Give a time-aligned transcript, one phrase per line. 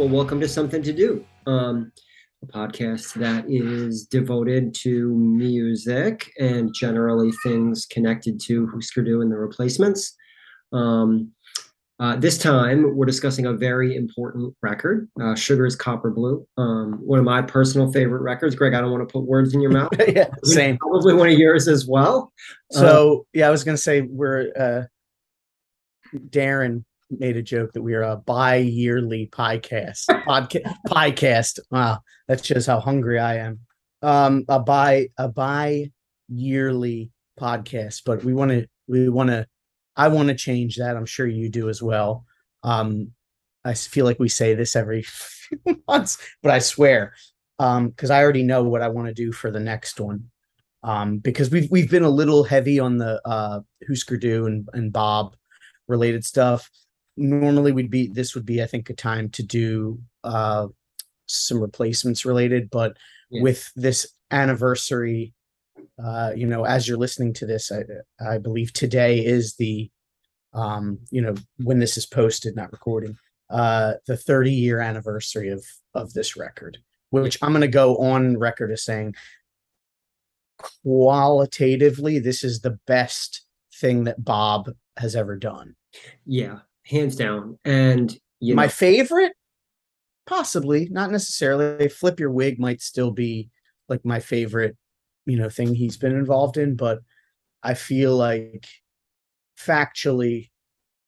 [0.00, 1.92] Well, welcome to Something to Do, um,
[2.42, 9.30] a podcast that is devoted to music and generally things connected to Husker Du and
[9.30, 10.16] the replacements.
[10.72, 11.32] Um,
[11.98, 17.18] uh, this time, we're discussing a very important record, uh, Sugar's Copper Blue, um, one
[17.18, 18.54] of my personal favorite records.
[18.54, 19.92] Greg, I don't want to put words in your mouth.
[20.08, 20.78] yeah, same.
[20.78, 22.32] Probably one of yours as well.
[22.70, 24.82] So, uh, yeah, I was going to say we're, uh,
[26.16, 31.58] Darren made a joke that we are a bi-yearly podcast podcast podcast.
[31.70, 33.58] Wow that shows how hungry i am.
[34.02, 39.46] Um a bi a bi-yearly podcast but we want to we want to
[39.96, 40.96] i want to change that.
[40.96, 42.24] I'm sure you do as well.
[42.62, 43.12] Um
[43.64, 47.12] i feel like we say this every few months but i swear
[47.58, 50.30] um because i already know what i want to do for the next one.
[50.82, 54.92] Um because we've we've been a little heavy on the uh husker du and, and
[54.92, 55.34] bob
[55.88, 56.70] related stuff
[57.16, 60.66] normally we'd be this would be i think a time to do uh
[61.26, 62.96] some replacements related but
[63.30, 63.42] yeah.
[63.42, 65.34] with this anniversary
[66.02, 67.82] uh you know as you're listening to this i
[68.26, 69.90] i believe today is the
[70.52, 73.16] um you know when this is posted not recording
[73.50, 75.64] uh the 30 year anniversary of
[75.94, 76.78] of this record
[77.10, 79.14] which i'm going to go on record as saying
[80.84, 85.74] qualitatively this is the best thing that bob has ever done
[86.26, 87.58] yeah hands down.
[87.64, 89.32] And you know, my favorite,
[90.26, 91.88] possibly not necessarily.
[91.88, 93.50] Flip your wig might still be
[93.88, 94.76] like my favorite,
[95.26, 97.00] you know, thing he's been involved in, but
[97.62, 98.66] I feel like
[99.58, 100.50] factually,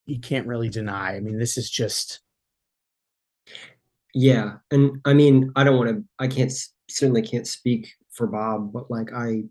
[0.04, 1.16] you can't really deny.
[1.16, 2.20] I mean, this is just.
[4.14, 6.04] Yeah, and I mean, I don't want to.
[6.18, 6.52] I can't
[6.90, 9.44] certainly can't speak for Bob, but like I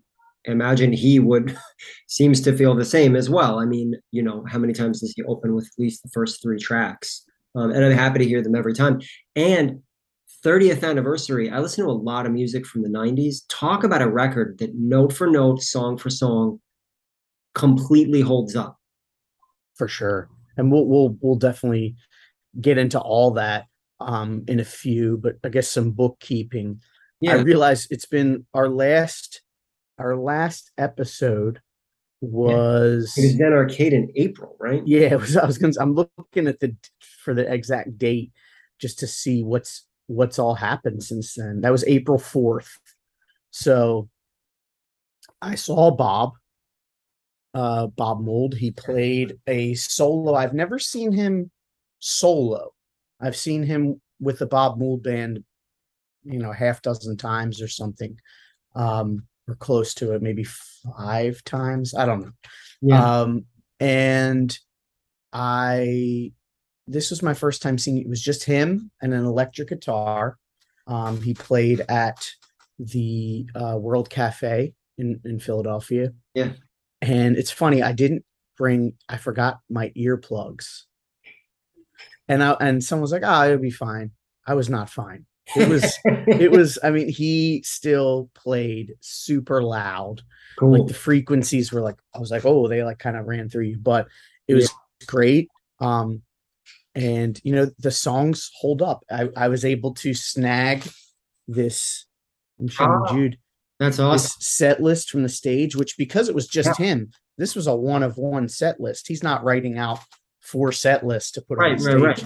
[0.45, 1.57] imagine he would
[2.07, 3.59] seems to feel the same as well.
[3.59, 6.41] I mean, you know, how many times does he open with at least the first
[6.41, 7.25] three tracks?
[7.55, 9.01] Um, and I'm happy to hear them every time.
[9.35, 9.81] And
[10.43, 13.41] 30th anniversary, I listen to a lot of music from the 90s.
[13.49, 16.59] Talk about a record that note for note, song for song,
[17.53, 18.77] completely holds up.
[19.75, 20.29] For sure.
[20.57, 21.95] And we'll we'll we'll definitely
[22.59, 23.65] get into all that
[23.99, 26.81] um in a few, but I guess some bookkeeping.
[27.19, 27.33] Yeah.
[27.33, 29.41] I realize it's been our last
[30.01, 31.61] our last episode
[32.21, 33.23] was yeah.
[33.23, 34.81] it was Zen Arcade in April, right?
[34.85, 35.37] Yeah, it was.
[35.37, 35.73] I was gonna.
[35.79, 36.75] I'm looking at the
[37.23, 38.31] for the exact date
[38.79, 41.61] just to see what's what's all happened since then.
[41.61, 42.77] That was April fourth.
[43.51, 44.09] So
[45.41, 46.33] I saw Bob,
[47.53, 48.55] uh, Bob Mould.
[48.55, 50.35] He played a solo.
[50.35, 51.51] I've never seen him
[51.99, 52.71] solo.
[53.19, 55.43] I've seen him with the Bob Mould band,
[56.23, 58.19] you know, half dozen times or something.
[58.75, 61.93] Um, or close to it, maybe five times.
[61.93, 62.31] I don't know.
[62.81, 63.21] Yeah.
[63.21, 63.45] Um,
[63.79, 64.57] and
[65.33, 66.31] I,
[66.87, 70.37] this was my first time seeing it was just him and an electric guitar.
[70.87, 72.29] Um, he played at
[72.79, 76.13] the uh, World Cafe in, in Philadelphia.
[76.33, 76.53] Yeah.
[77.01, 78.23] And it's funny, I didn't
[78.57, 80.83] bring, I forgot my earplugs.
[82.27, 84.11] And I, and someone was like, oh, it'll be fine.
[84.45, 85.25] I was not fine.
[85.55, 90.21] It was it was I mean he still played super loud.
[90.57, 90.79] Cool.
[90.79, 93.65] Like the frequencies were like I was like oh they like kind of ran through
[93.65, 94.07] you but
[94.47, 95.05] it was yeah.
[95.07, 95.49] great.
[95.79, 96.21] Um
[96.93, 99.03] and you know the songs hold up.
[99.09, 100.87] I I was able to snag
[101.47, 102.05] this
[102.59, 103.37] I'm showing oh, Jude
[103.79, 104.29] that's awesome.
[104.39, 106.85] set list from the stage which because it was just yeah.
[106.85, 109.07] him this was a one of one set list.
[109.07, 109.99] He's not writing out
[110.41, 111.95] four set lists to put right, on stage.
[111.95, 112.25] Right, right.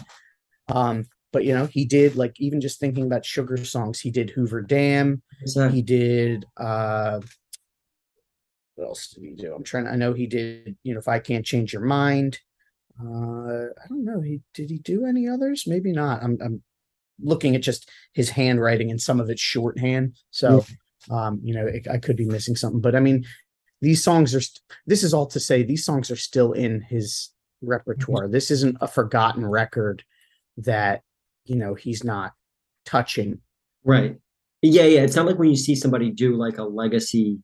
[0.67, 4.29] Um but you know he did like even just thinking about sugar songs he did
[4.29, 5.75] hoover dam exactly.
[5.75, 7.19] he did uh
[8.75, 9.53] what else did he do?
[9.53, 12.39] I'm trying i know he did you know if i can't change your mind
[13.01, 15.65] uh i don't know he did he do any others?
[15.67, 16.23] Maybe not.
[16.23, 16.63] I'm, I'm
[17.21, 20.63] looking at just his handwriting and some of it's shorthand so
[21.11, 23.25] um you know it, i could be missing something but i mean
[23.81, 27.31] these songs are st- this is all to say these songs are still in his
[27.61, 28.23] repertoire.
[28.23, 28.31] Mm-hmm.
[28.31, 30.01] this isn't a forgotten record
[30.57, 31.01] that
[31.45, 32.33] you know he's not
[32.85, 33.39] touching.
[33.83, 34.17] Right.
[34.61, 37.39] Yeah yeah it's not like when you see somebody do like a legacy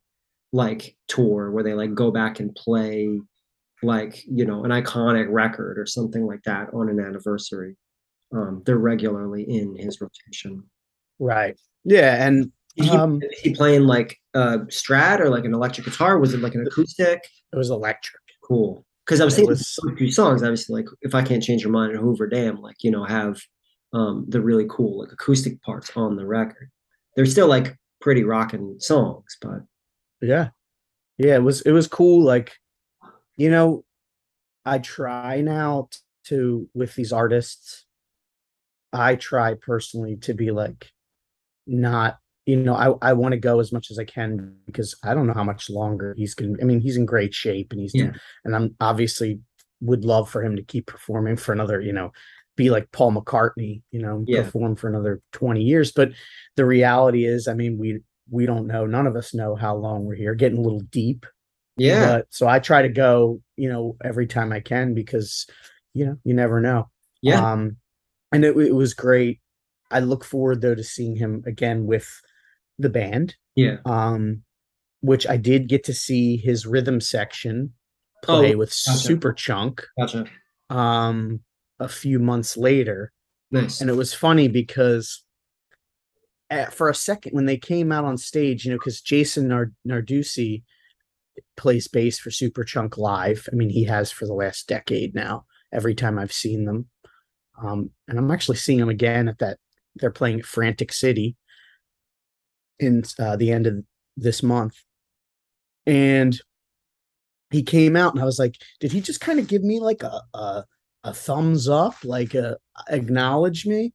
[0.52, 3.20] like tour where they like go back and play
[3.82, 7.76] like you know an iconic record or something like that on an anniversary.
[8.34, 10.64] Um they're regularly in his rotation.
[11.18, 11.58] Right.
[11.84, 12.50] Yeah and
[12.90, 16.18] um he, he playing like a strat or like an electric guitar?
[16.18, 17.22] Was it like an acoustic?
[17.52, 18.20] It was electric.
[18.42, 18.84] Cool.
[19.06, 21.72] Because i was thinking was, a few songs obviously like if i can't change your
[21.72, 23.40] mind and hoover dam like you know have
[23.92, 26.70] um, the really cool like acoustic parts on the record.
[27.16, 29.60] They're still like pretty rocking songs, but
[30.20, 30.48] yeah,
[31.18, 32.24] yeah, it was it was cool.
[32.24, 32.52] Like,
[33.36, 33.84] you know,
[34.64, 35.88] I try now
[36.26, 37.84] to with these artists.
[38.92, 40.90] I try personally to be like
[41.66, 45.14] not you know I I want to go as much as I can because I
[45.14, 47.94] don't know how much longer he's going I mean he's in great shape and he's
[47.94, 48.12] Yeah.
[48.44, 49.40] and I'm obviously
[49.80, 52.12] would love for him to keep performing for another you know
[52.56, 54.42] be like Paul McCartney you know Yeah.
[54.42, 56.10] perform for another 20 years but
[56.56, 58.00] the reality is I mean we
[58.30, 61.26] we don't know none of us know how long we're here getting a little deep
[61.76, 62.06] Yeah.
[62.18, 65.46] but so I try to go you know every time I can because
[65.94, 66.88] you know you never know
[67.22, 67.52] Yeah.
[67.52, 67.76] um,
[68.32, 69.40] and it, it was great.
[69.90, 72.08] I look forward though to seeing him again with
[72.78, 73.36] the band.
[73.56, 73.76] Yeah.
[73.84, 74.42] Um,
[75.00, 77.74] which I did get to see his rhythm section
[78.24, 79.08] play Oh, with gotcha.
[79.08, 80.24] Superchunk Gotcha.
[80.70, 81.40] um
[81.82, 83.12] a few months later.
[83.50, 83.80] Nice.
[83.80, 85.24] And it was funny because
[86.48, 89.74] at, for a second when they came out on stage, you know, because Jason Nard-
[89.86, 90.62] Narducci
[91.56, 93.48] plays bass for Superchunk live.
[93.52, 95.44] I mean, he has for the last decade now.
[95.72, 96.86] Every time I've seen them,
[97.62, 99.58] um, and I'm actually seeing them again at that.
[99.96, 101.36] They're playing at Frantic City
[102.78, 103.82] in uh, the end of
[104.14, 104.76] this month,
[105.86, 106.38] and
[107.50, 110.02] he came out, and I was like, "Did he just kind of give me like
[110.02, 110.64] a a,
[111.04, 112.58] a thumbs up, like a
[112.88, 113.94] acknowledge me?"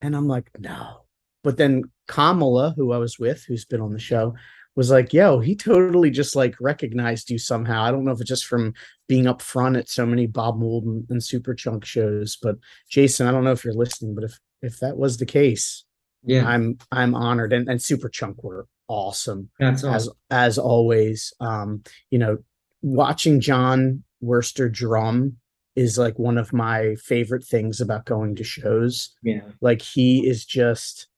[0.00, 1.04] And I'm like, "No."
[1.42, 4.34] But then Kamala, who I was with, who's been on the show,
[4.76, 7.82] was like, yo, he totally just like recognized you somehow.
[7.82, 8.74] I don't know if it's just from
[9.08, 12.56] being up front at so many Bob Mould and, and Superchunk shows, but
[12.90, 15.84] Jason, I don't know if you're listening, but if if that was the case,
[16.24, 16.46] yeah.
[16.46, 17.52] I'm I'm honored.
[17.52, 20.16] And and Superchunk were awesome That's as awesome.
[20.30, 21.32] as always.
[21.40, 22.38] Um, you know,
[22.82, 25.36] watching Jon Wurster drum
[25.76, 29.40] is like one of my favorite things about going to shows Yeah.
[29.60, 31.08] like he is just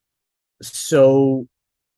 [0.62, 1.47] so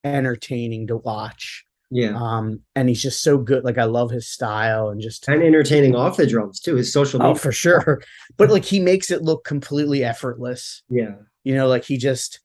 [0.05, 2.17] entertaining to watch Yeah.
[2.17, 5.95] um and he's just so good like i love his style and just and entertaining
[5.97, 6.77] off the drums too.
[6.77, 8.03] His social oh for sure
[8.37, 11.15] but like he makes it look completely effortless Yeah.
[11.45, 12.41] you know like he just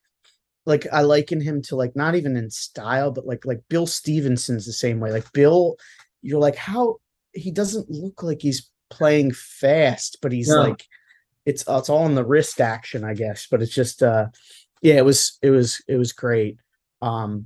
[0.65, 4.65] like i liken him to like not even in style but like like bill stevenson's
[4.65, 5.75] the same way like bill
[6.21, 6.97] you're like how
[7.33, 10.85] he doesn't look like he's playing fast but he's like
[11.45, 14.27] it's it's all in the wrist action i guess but it's just uh
[14.81, 16.57] yeah it was it was it was great
[17.01, 17.45] um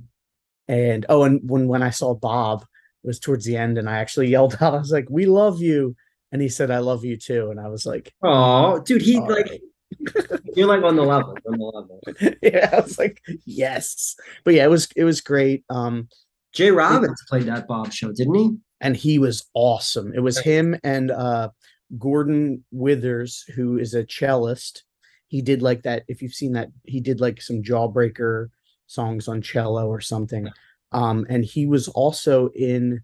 [0.68, 3.98] and oh and when when i saw bob it was towards the end and i
[3.98, 5.96] actually yelled out i was like we love you
[6.32, 9.46] and he said i love you too and i was like Oh, dude, he like
[9.46, 9.60] right.
[10.54, 12.00] you're like on the level, on the level.
[12.42, 14.16] yeah, I was like, yes.
[14.44, 15.64] But yeah, it was it was great.
[15.70, 16.08] Um,
[16.52, 18.56] Jay Robbins played that Bob show, didn't he?
[18.80, 20.12] And he was awesome.
[20.14, 21.50] It was him and uh
[21.98, 24.84] Gordon Withers, who is a cellist.
[25.28, 26.04] He did like that.
[26.08, 28.48] If you've seen that, he did like some jawbreaker
[28.86, 30.48] songs on cello or something.
[30.92, 33.00] Um, and he was also in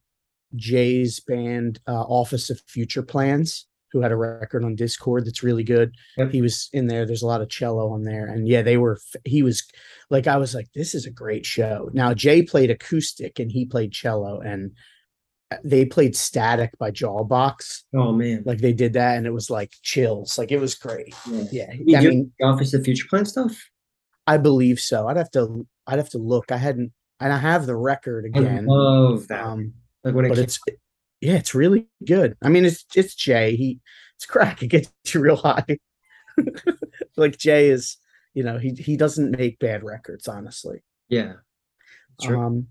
[0.56, 5.64] Jay's band uh, Office of Future Plans, who had a record on Dischord that's really
[5.64, 5.94] good.
[6.16, 6.30] Yep.
[6.30, 7.06] He was in there.
[7.06, 8.98] There's a lot of cello on there, and yeah, they were.
[9.24, 9.64] He was
[10.10, 11.90] like, I was like, this is a great show.
[11.92, 14.72] Now Jay played acoustic and he played cello, and
[15.62, 17.82] they played Static by Jawbox.
[17.94, 18.42] Oh man.
[18.46, 20.38] Like they did that, and it was like chills.
[20.38, 21.14] Like it was great.
[21.50, 21.72] Yeah.
[21.78, 23.56] Yeah, I mean, the Office of Future Plan stuff?
[24.26, 25.08] I believe so.
[25.08, 25.66] I'd have to.
[25.86, 26.50] I'd have to look.
[26.50, 28.66] I hadn't, and I have the record I again.
[28.66, 29.44] love that.
[29.44, 30.58] Um, like when it but it's
[31.20, 32.36] yeah, it's really good.
[32.42, 33.56] I mean, it's it's Jay.
[33.56, 33.80] He
[34.16, 34.62] it's crack.
[34.62, 35.78] It gets you real high.
[37.16, 37.96] like Jay is,
[38.32, 40.82] you know, he he doesn't make bad records, honestly.
[41.08, 41.34] yeah.
[42.20, 42.40] True.
[42.40, 42.68] Um,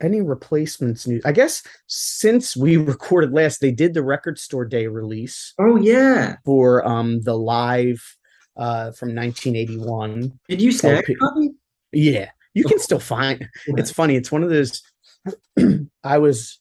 [0.00, 1.22] any replacements news?
[1.24, 6.36] I guess since we recorded last, they did the record store day release oh yeah.
[6.44, 8.16] for um the live
[8.56, 10.38] uh from 1981.
[10.48, 11.50] Did you snag copy?
[11.92, 13.48] Yeah, you can still find.
[13.66, 14.16] It's funny.
[14.16, 14.82] It's one of those.
[16.04, 16.60] I was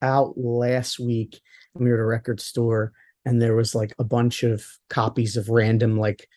[0.00, 1.40] out last week
[1.74, 2.92] and we were at a record store
[3.24, 6.28] and there was like a bunch of copies of random like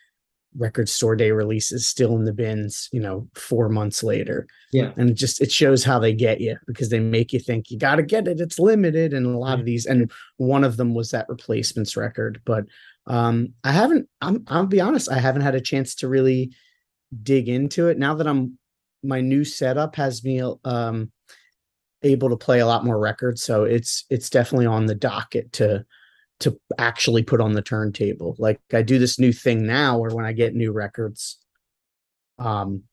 [0.57, 4.47] record store day releases still in the bins, you know, four months later.
[4.71, 4.91] Yeah.
[4.97, 7.77] And it just it shows how they get you because they make you think you
[7.77, 8.39] got to get it.
[8.39, 9.85] It's limited, and a lot of these.
[9.85, 12.41] And one of them was that replacements record.
[12.45, 12.65] But
[13.07, 14.07] um, I haven't.
[14.21, 14.43] I'm.
[14.47, 15.11] I'll be honest.
[15.11, 16.51] I haven't had a chance to really
[17.23, 18.57] dig into it now that I'm.
[19.03, 21.11] My new setup has me um
[22.03, 25.85] able to play a lot more records, so it's it's definitely on the docket to
[26.41, 28.35] to actually put on the turntable.
[28.37, 31.37] Like I do this new thing now where when I get new records,
[32.39, 32.83] um,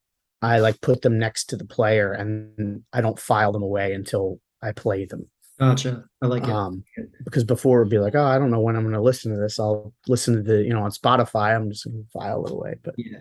[0.41, 4.39] I like put them next to the player and I don't file them away until
[4.61, 5.29] I play them.
[5.59, 6.05] Gotcha.
[6.21, 6.49] I like it.
[6.49, 6.83] Um,
[7.25, 9.37] because before it'd be like, oh, I don't know when I'm going to listen to
[9.39, 9.59] this.
[9.59, 11.53] I'll listen to the, you know, on Spotify.
[11.53, 12.75] I'm just going to file it away.
[12.81, 13.17] But yeah.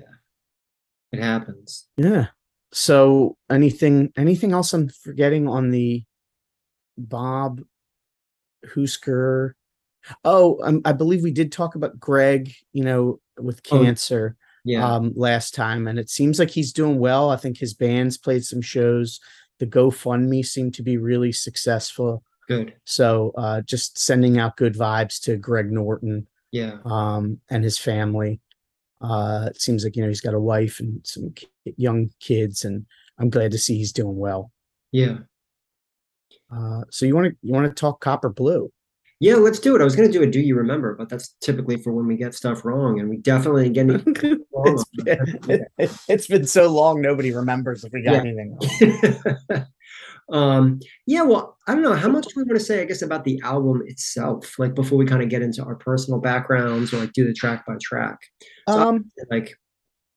[1.11, 1.89] It happens.
[1.97, 2.27] yeah.
[2.71, 6.05] So anything, anything else I'm forgetting on the
[6.99, 7.63] Bob
[8.75, 9.57] Husker?
[10.25, 12.53] Oh, um, I believe we did talk about Greg.
[12.73, 14.37] You know, with Oh, cancer.
[14.65, 14.85] Yeah.
[14.87, 17.31] um last time and it seems like he's doing well.
[17.31, 19.19] I think his band's played some shows.
[19.61, 22.23] The GoFundMe seemed to be really successful.
[22.49, 22.75] Good.
[22.85, 26.79] So uh just sending out good vibes to Greg Norton Yeah.
[26.85, 28.41] um and his family.
[29.01, 31.33] Uh it seems like you know he's got a wife and some
[31.77, 32.85] young kids and
[33.19, 34.51] I'm glad to see he's doing well.
[34.93, 35.19] Yeah.
[36.53, 38.71] Uh so you want to you want to talk Copper Blue?
[39.21, 39.81] Yeah, let's do it.
[39.81, 42.35] I was gonna do a do you remember, but that's typically for when we get
[42.35, 44.07] stuff wrong, and we definitely get it.
[44.55, 48.21] it's, been, it, has been so long nobody remembers if we got Yeah.
[48.21, 48.57] anything
[49.51, 49.67] wrong.
[50.33, 53.03] um, yeah, well, I don't know how much do we want to say, I guess,
[53.03, 56.99] about the album itself, like before we kind of get into our personal backgrounds or
[56.99, 58.19] like do the track by track.
[58.69, 59.59] So, Um Like,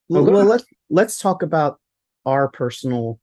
[0.09, 1.79] well, Oh, well let's let's talk about
[2.25, 3.19] our personal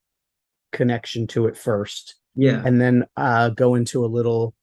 [0.73, 4.55] connection to it first yeah, and then uh go into a little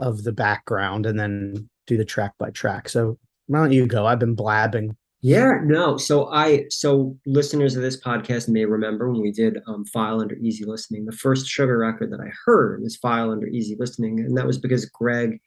[0.00, 2.88] of the background and then do the track by track.
[2.88, 4.06] So why don't you go?
[4.06, 4.96] I've been blabbing.
[5.24, 5.96] Yeah, no.
[5.98, 10.34] So I so listeners of this podcast may remember when we did um, File Under
[10.34, 11.04] Easy Listening.
[11.04, 14.58] The first Sugar record that I heard was File Under Easy Listening, and that was
[14.58, 15.40] because Greg,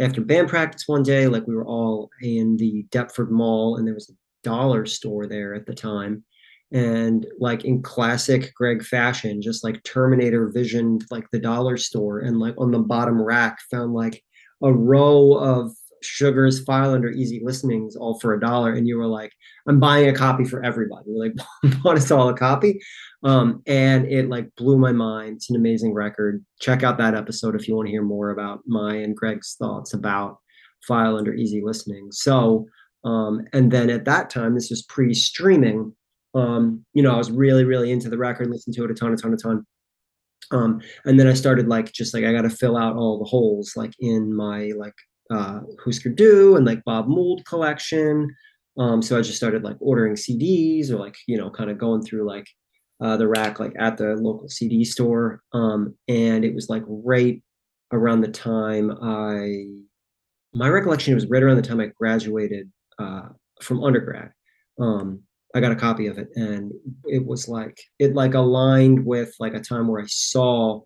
[0.00, 3.94] after band practice one day, like we were all in the Deptford Mall, and there
[3.94, 6.24] was a dollar store there at the time,
[6.72, 12.38] and like in classic Greg fashion, just like Terminator visioned like the dollar store, and
[12.38, 14.22] like on the bottom rack found like
[14.62, 15.72] a row of
[16.02, 19.32] Sugar's File Under Easy Listenings all for a dollar, and you were like,
[19.66, 21.34] "I'm buying a copy for everybody." We're like,
[21.82, 22.80] "Bought us all a copy,"
[23.22, 25.36] um, and it like blew my mind.
[25.36, 26.44] It's an amazing record.
[26.60, 29.94] Check out that episode if you want to hear more about my and Greg's thoughts
[29.94, 30.38] about
[30.86, 32.08] File Under Easy Listening.
[32.12, 32.66] So,
[33.04, 35.94] um, and then at that time, this was pre-streaming.
[36.34, 39.12] Um, you know, I was really, really into the record, listened to it a ton,
[39.12, 39.66] a ton, a ton.
[40.50, 43.24] Um, and then I started like just like I got to fill out all the
[43.24, 44.94] holes like in my like
[45.30, 48.34] uh, Husker Du and like Bob Mould collection.
[48.78, 52.02] Um, so I just started like ordering CDs or like you know kind of going
[52.02, 52.46] through like
[53.00, 55.42] uh, the rack like at the local CD store.
[55.52, 57.42] Um, and it was like right
[57.92, 59.66] around the time I,
[60.54, 63.28] my recollection was right around the time I graduated uh,
[63.62, 64.32] from undergrad.
[64.78, 65.22] Um,
[65.58, 66.72] I got a copy of it, and
[67.04, 70.82] it was like it like aligned with like a time where I saw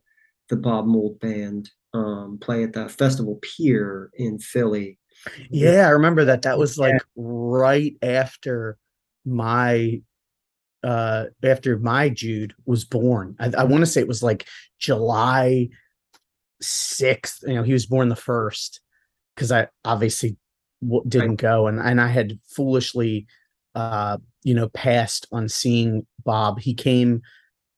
[0.48, 4.98] the Bob Mould band um, play at the Festival Pier in Philly.
[5.50, 6.42] Yeah, I remember that.
[6.42, 8.78] That was like right after
[9.24, 10.00] my
[10.82, 13.36] uh after my Jude was born.
[13.38, 14.48] I, I want to say it was like
[14.78, 15.68] July
[16.62, 17.46] 6th.
[17.46, 18.80] You know, he was born the first
[19.36, 20.36] because I obviously
[20.82, 23.26] w- didn't go and and I had foolishly
[23.74, 26.60] uh you know passed on seeing Bob.
[26.60, 27.22] He came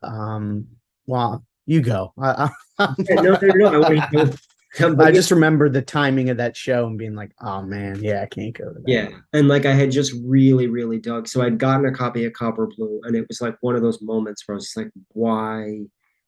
[0.02, 0.66] um
[1.06, 2.12] well, you go.
[2.18, 4.30] I, no, no, no,
[5.12, 8.56] just remember the timing of that show and being like, "Oh man, yeah, I can't
[8.56, 11.28] go to that." Yeah, and like I had just really, really dug.
[11.28, 14.02] So I'd gotten a copy of Copper Blue, and it was like one of those
[14.02, 15.80] moments where I was like, "Why?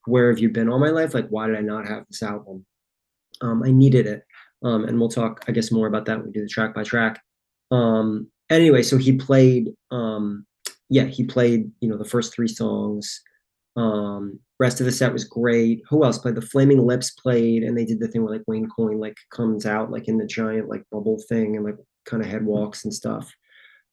[0.07, 1.15] Where have you been all my life?
[1.15, 2.65] Like, why did I not have this album?
[3.41, 4.25] Um, I needed it."
[4.63, 6.83] Um, and we'll talk, I guess, more about that when we do the track by
[6.83, 7.21] track.
[7.71, 9.73] Um, anyway, so he played.
[9.91, 10.47] Um,
[10.89, 11.71] yeah, he played.
[11.81, 13.23] You know, the first three songs.
[13.77, 15.83] Um, rest of the set was great.
[15.89, 16.35] Who else played?
[16.35, 19.67] The Flaming Lips played, and they did the thing where like Wayne Coyne like comes
[19.67, 22.95] out like in the giant like bubble thing and like kind of head walks and
[22.95, 23.31] stuff.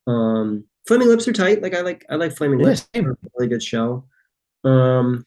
[0.08, 1.62] Um, Flaming Lips are tight.
[1.62, 2.88] Like I like I like Flaming Lips.
[2.94, 4.06] Yeah, a really good show.
[4.64, 5.26] Um,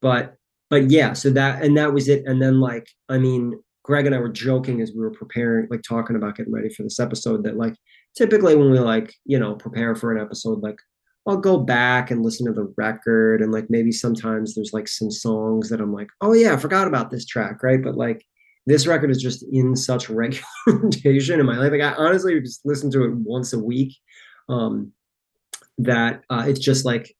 [0.00, 0.36] but
[0.68, 2.24] but yeah, so that and that was it.
[2.26, 5.82] And then like I mean, Greg and I were joking as we were preparing, like
[5.82, 7.44] talking about getting ready for this episode.
[7.44, 7.74] That like
[8.16, 10.78] typically when we like you know prepare for an episode, like
[11.26, 15.10] I'll go back and listen to the record and like maybe sometimes there's like some
[15.10, 17.82] songs that I'm like, oh yeah, I forgot about this track, right?
[17.82, 18.24] But like
[18.66, 21.72] this record is just in such regular rotation in my life.
[21.72, 23.96] Like I honestly just listen to it once a week.
[24.48, 24.92] Um
[25.78, 27.14] that uh it's just like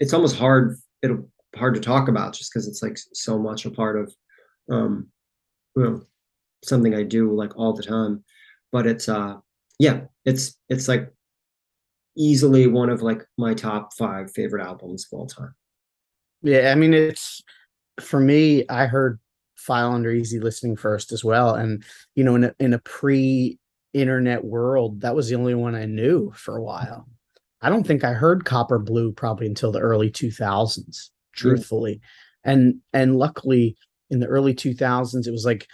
[0.00, 3.70] it's almost hard it'll hard to talk about just because it's like so much a
[3.70, 4.14] part of
[4.70, 5.08] um
[5.76, 6.02] you know
[6.64, 8.24] something I do like all the time.
[8.72, 9.36] But it's uh
[9.78, 11.12] yeah, it's it's like
[12.16, 15.54] easily one of like my top five favorite albums of all time.
[16.42, 17.42] Yeah, I mean it's
[18.00, 19.18] for me, I heard
[19.56, 21.54] File Under Easy Listening first as well.
[21.54, 25.84] And you know, in a in a pre-internet world, that was the only one I
[25.84, 26.64] knew for a mm.
[26.64, 27.08] while.
[27.60, 31.10] I don't think I heard Copper Blue probably until the early 2000s, mm.
[31.34, 32.00] truthfully.
[32.44, 33.76] And and luckily
[34.10, 35.66] in the early 2000s, it was like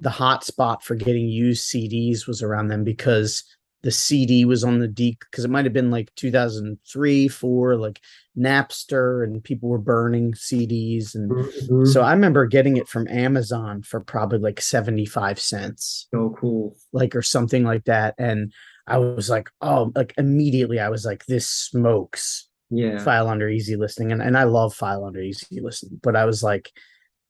[0.00, 3.44] the hot spot for getting used CDs was around them because
[3.82, 8.00] the CD was on the D because it might have been like 2003, four, like
[8.36, 11.14] Napster, and people were burning CDs.
[11.14, 11.86] And Mhm.
[11.86, 16.76] so I remember getting it from Amazon for probably like 75 cents, so cool.
[16.92, 18.14] like or something like that.
[18.18, 18.52] And
[18.86, 22.98] I was like, oh, like immediately I was like, this smokes Yeah.
[23.04, 24.12] file under easy listening.
[24.12, 26.70] And, and I love file under easy listening, but I was like,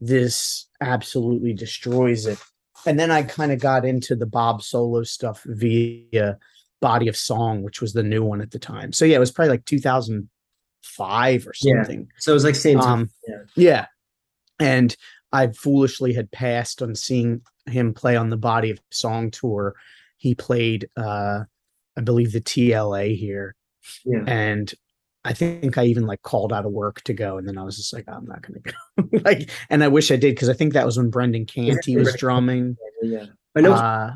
[0.00, 2.38] this absolutely destroys it.
[2.86, 6.38] And then I kind of got into the Bob solo stuff via
[6.80, 8.92] Body of Song, which was the new one at the time.
[8.92, 11.74] So yeah, it was probably like 2005 or Yeah.
[11.82, 12.08] something.
[12.18, 12.92] So it was like same time.
[13.00, 13.36] Um, yeah.
[13.56, 13.86] yeah.
[14.60, 14.96] And
[15.32, 19.74] I foolishly had passed on seeing him play on the Body of Song tour.
[20.18, 21.44] He played, uh,
[21.96, 23.56] I believe, the TLA here,
[24.04, 24.22] yeah.
[24.26, 24.72] and
[25.24, 27.76] I think I even like called out of work to go, and then I was
[27.76, 29.18] just like, I'm not going to go.
[29.24, 32.14] like, and I wish I did because I think that was when Brendan Canty was
[32.16, 32.76] drumming.
[33.02, 33.26] Yeah.
[33.56, 34.12] I know Uh,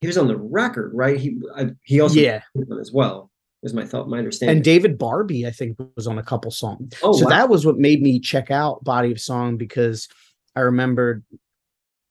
[0.00, 1.18] he was on the record, right?
[1.18, 2.42] He I, he also yeah,
[2.80, 3.30] as well.
[3.62, 4.58] Was my thought, my understanding.
[4.58, 6.92] and David Barbe, I think, was on a couple songs.
[7.02, 7.30] oh, so wow.
[7.30, 10.06] that was what made me check out Body of Song because
[10.54, 11.24] I remembered,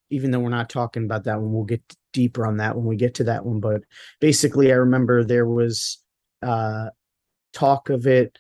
[0.09, 1.81] even though we're not talking about that one, we'll get
[2.12, 3.59] deeper on that when we get to that one.
[3.59, 3.83] But
[4.19, 6.00] basically, I remember there was
[6.41, 6.88] uh,
[7.53, 8.38] talk of it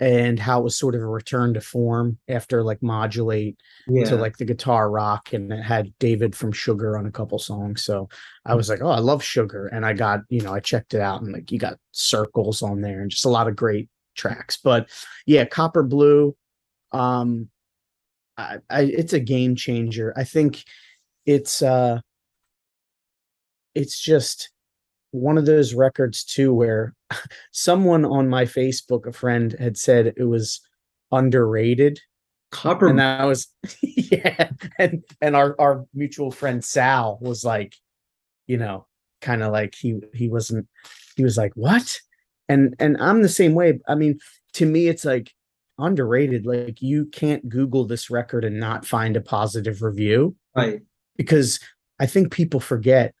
[0.00, 4.04] and how it was sort of a return to form after like modulate yeah.
[4.04, 7.84] to like the guitar rock and it had David from Sugar on a couple songs.
[7.84, 8.08] So
[8.46, 9.66] I was like, oh, I love Sugar.
[9.66, 12.80] And I got, you know, I checked it out and like you got circles on
[12.80, 14.56] there and just a lot of great tracks.
[14.56, 14.88] But
[15.26, 16.34] yeah, Copper Blue,
[16.92, 17.50] um,
[18.38, 20.14] I, I it's a game changer.
[20.16, 20.64] I think
[21.26, 22.00] it's uh
[23.74, 24.50] it's just
[25.12, 26.94] one of those records too where
[27.52, 30.60] someone on my Facebook, a friend had said it was
[31.12, 32.00] underrated
[32.50, 32.88] Copper.
[32.88, 33.48] and I was
[33.82, 37.76] yeah, and and our our mutual friend Sal was like,
[38.46, 38.86] you know,
[39.20, 40.66] kind of like he he wasn't
[41.16, 41.98] he was like what,
[42.48, 43.78] and and I'm the same way.
[43.86, 44.18] I mean,
[44.54, 45.32] to me, it's like
[45.78, 46.44] underrated.
[46.44, 50.80] Like you can't Google this record and not find a positive review right.
[51.16, 51.60] because
[52.00, 53.14] I think people forget,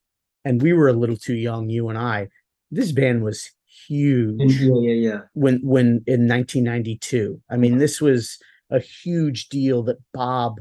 [0.44, 2.28] and we were a little too young, you and I.
[2.70, 3.50] This band was
[3.86, 5.20] huge yeah, yeah, yeah.
[5.34, 8.38] when when in 1992 i mean this was
[8.70, 10.60] a huge deal that bob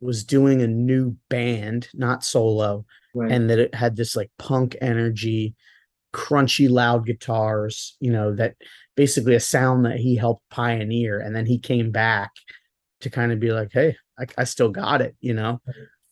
[0.00, 3.32] was doing a new band not solo Right.
[3.32, 5.54] and that it had this like punk energy
[6.12, 8.54] crunchy loud guitars you know that
[8.96, 12.30] basically a sound that he helped pioneer and then he came back
[13.00, 15.60] to kind of be like hey I, I still got it you know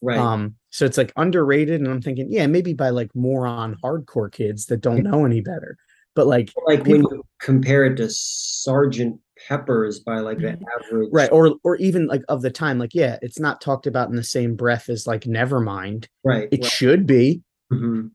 [0.00, 0.18] right.
[0.18, 4.66] um so it's like underrated and i'm thinking yeah maybe by like moron hardcore kids
[4.66, 5.78] that don't know any better
[6.14, 11.08] but like like when you compare it to Sergeant Pepper's by like the average.
[11.12, 14.16] right or or even like of the time like yeah it's not talked about in
[14.16, 16.48] the same breath as like nevermind Right.
[16.52, 16.70] it right.
[16.72, 18.10] should be Mhm.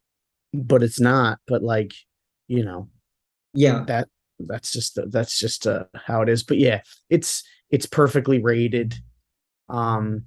[0.53, 1.93] but it's not but like
[2.47, 2.89] you know
[3.53, 3.85] Yeah.
[3.87, 4.07] that
[4.39, 8.95] that's just the, that's just uh, how it is but yeah it's it's perfectly rated
[9.69, 10.25] um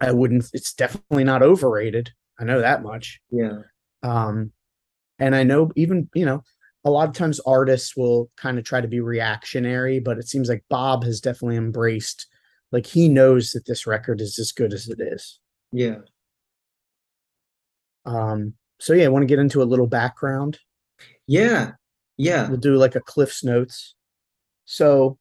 [0.00, 3.58] i wouldn't it's definitely not overrated i know that much Yeah.
[4.02, 4.52] um
[5.18, 6.42] and i know even you know
[6.86, 10.48] a lot of times artists will kind of try to be reactionary but it seems
[10.48, 12.26] like bob has definitely embraced
[12.72, 15.38] like he knows that this record is as good as it is
[15.72, 15.98] Yeah.
[18.04, 20.58] um so yeah i want to get into a little background
[21.26, 21.72] Yeah.
[22.16, 22.48] Yeah.
[22.48, 23.94] we'll do like a cliff's notes
[24.64, 25.18] so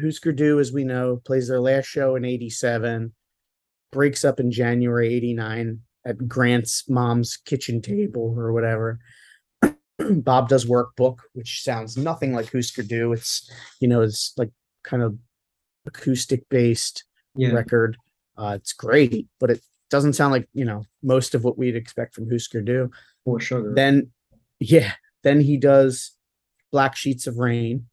[0.00, 3.12] husker du as we know plays their last show in 87
[3.94, 8.98] breaks up in january 89 at grant's mom's kitchen table or whatever.
[10.10, 13.12] Bob does workbook which sounds nothing like husker du.
[13.12, 13.48] It's
[13.80, 14.50] you know it's like
[14.82, 15.16] kind of
[15.86, 17.04] acoustic based
[17.36, 17.52] Yeah.
[17.52, 17.96] record.
[18.36, 22.14] Uh it's great but it doesn't sound like you know most of what we'd expect
[22.14, 22.90] from husker du.
[23.24, 23.72] For sugar.
[23.74, 24.10] then
[24.58, 26.12] yeah then he does
[26.72, 27.86] black sheets of rain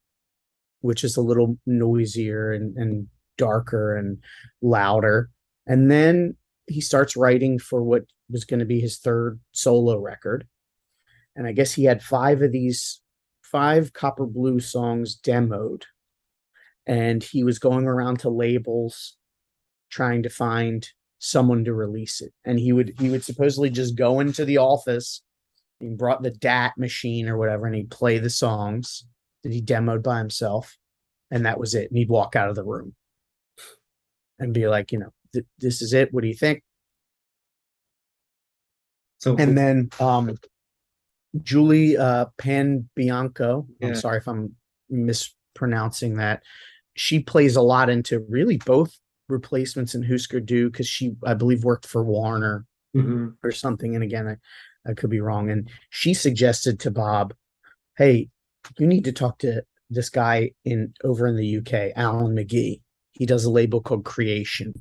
[0.82, 4.18] which is a little noisier and, and darker and
[4.64, 5.30] louder
[5.68, 6.36] and then
[6.68, 10.48] he starts writing for what was going to be his third solo record.
[11.36, 13.02] And i guess he had five of these
[13.42, 15.84] five copper blue songs demoed.
[16.88, 19.18] And he was going around to labels
[19.90, 20.88] trying to find
[21.20, 22.34] someone to release it.
[22.44, 25.22] And he would he would supposedly just go into the office
[25.82, 29.06] he brought the DAT machine or whatever, and he'd play the songs
[29.44, 30.78] that he demoed by himself,
[31.32, 31.90] and that was it.
[31.90, 32.96] And he'd walk out of the room
[34.40, 36.14] and be like, you know, "Th- this is it.
[36.14, 36.64] What do you think?
[39.20, 40.38] so And then um
[41.44, 43.88] Julie uh Panebianco, Yeah.
[43.90, 44.56] I'm sorry if I'm
[44.90, 46.44] mispronouncing that.
[46.96, 48.98] She plays a lot into really both
[49.30, 52.66] replacements in Husker Du because she, I believe, worked for Warner
[52.96, 53.38] Mhm.
[53.44, 53.96] or something.
[53.96, 55.50] And again, I, I could be wrong.
[55.50, 57.34] And she suggested to Bob,
[57.96, 58.30] "Hey,
[58.78, 62.82] you need to talk to this guy in over in the UK, Alan McGee.
[63.12, 64.74] He does a label called Creation."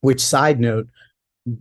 [0.00, 0.88] Which side note,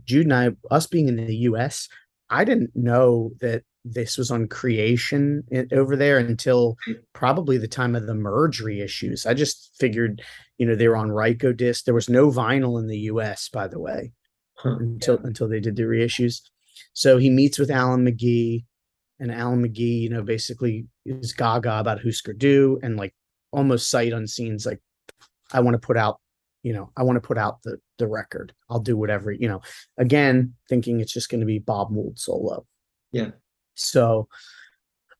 [0.05, 1.87] Jude and I, us being in the US,
[2.29, 6.75] I didn't know that this was on creation over there until
[7.13, 9.25] probably the time of the merge reissues.
[9.25, 10.21] I just figured,
[10.57, 11.83] you know, they were on Rykodisc.
[11.85, 14.11] There was no vinyl in the US, by the way,
[14.55, 14.77] Huh.
[14.79, 16.41] until until they did the reissues.
[16.93, 18.65] So he meets with Alan McGee,
[19.19, 23.15] and Alan McGee, you know, basically is gaga about Husker Du and like
[23.51, 24.81] almost sight unseen's like,
[25.53, 26.19] I want to put out,
[26.67, 28.53] you know, I want to put out the the record.
[28.69, 29.61] I'll do whatever, you know.
[29.97, 32.65] Again, thinking it's just going to be Bob Mould solo.
[33.13, 33.31] Yeah.
[33.75, 34.27] So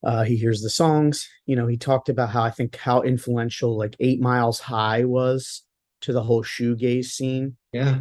[0.04, 3.78] uh he hears the songs, you know, he talked about how I think how influential
[3.78, 5.64] like Eight Miles High was
[6.02, 8.00] to the whole shoegaze scene Yeah.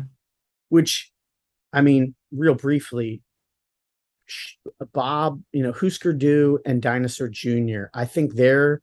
[0.69, 1.13] which
[1.73, 3.23] I mean, real briefly,
[4.93, 8.83] Bob, you know, Husker Du and Dinosaur Jr., I think their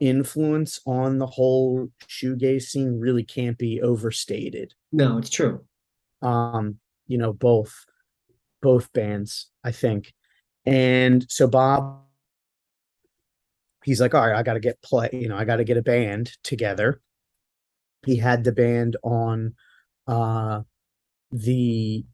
[0.00, 4.74] influence on the whole shoegaze scene really can't be overstated.
[4.92, 5.64] No, it's true.
[6.22, 7.84] Um, you know, both
[8.62, 10.12] both bands, I think.
[10.64, 12.00] And so Bob
[13.84, 16.32] he's like, all right, I gotta get play, you know, I gotta get a band
[16.42, 17.00] together.
[18.04, 19.54] He had the band on
[20.06, 20.62] uh
[21.30, 22.04] the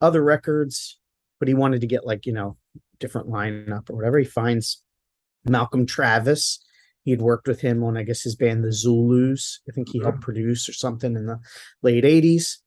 [0.00, 0.98] other records,
[1.38, 2.56] but he wanted to get like, you know,
[2.98, 4.18] different lineup or whatever.
[4.18, 4.82] He finds
[5.44, 6.58] Malcolm Travis.
[7.02, 9.60] He had worked with him on, I guess, his band, the Zulus.
[9.68, 11.38] I think he helped produce or something in the
[11.82, 12.58] late 80s.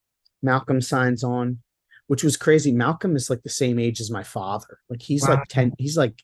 [0.41, 1.59] Malcolm signs on,
[2.07, 2.71] which was crazy.
[2.71, 4.79] Malcolm is like the same age as my father.
[4.89, 5.35] Like he's Wow.
[5.35, 6.21] like 10, he's like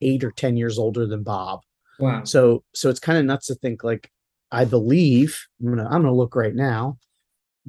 [0.00, 1.60] eight or 10 years older than Bob.
[1.98, 2.24] Wow.
[2.24, 4.10] So so it's kind of nuts to think like
[4.50, 6.98] I believe I'm gonna I'm gonna look right now,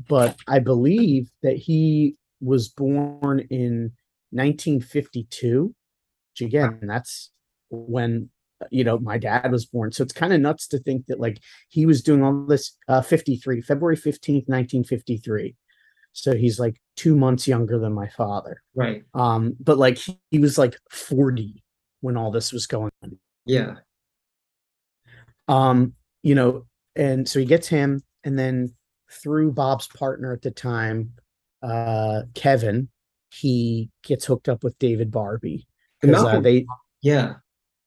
[0.07, 3.91] but I believe that he was born in
[4.31, 5.75] 1952,
[6.33, 7.29] which again that's
[7.71, 8.29] when
[8.69, 9.91] you know my dad was born.
[9.91, 13.01] So it's kind of nuts to think that like he was doing all this uh
[13.01, 15.55] 53 February 15th, 1953.
[16.13, 18.61] So he's like two months younger than my father.
[18.75, 19.03] Right.
[19.13, 21.63] Um, but like he, he was like 40
[22.01, 23.75] when all this was going on Yeah.
[25.47, 28.73] um you know and so he gets him and then
[29.11, 31.11] through bob's partner at the time
[31.63, 32.89] uh kevin
[33.31, 35.41] he gets hooked up with david barbe
[36.01, 36.65] because uh, they
[37.01, 37.35] Yeah.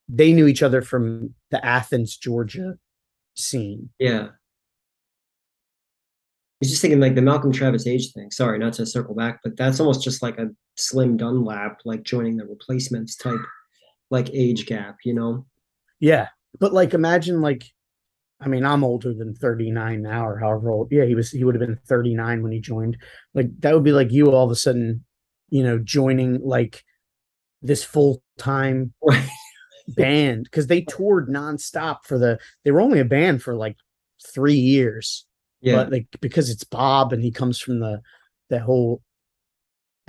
[0.07, 2.75] They knew each other from the athens georgia
[3.35, 4.27] scene Yeah.
[6.55, 8.31] I was just thinking like the Malcolm Travis age thing.
[8.31, 12.37] Sorry, not to circle back, but that's almost just like a slim Dunlap, like joining
[12.37, 13.41] the replacements type,
[14.09, 15.45] like age gap, you know?
[15.99, 16.27] yeah
[16.59, 17.63] but like imagine like
[18.41, 21.55] i mean i'm older than 39 now or however old yeah he was he would
[21.55, 22.97] have been 39 when he joined
[23.33, 25.05] like that would be like you all of a sudden
[25.49, 26.83] you know joining like
[27.61, 29.27] this full-time Right.
[29.87, 33.77] Band because they toured nonstop for the they were only a band for like
[34.33, 35.25] three years.
[35.61, 35.75] Yeah.
[35.75, 38.01] but like because it's bob and he comes from the
[38.49, 39.01] the whole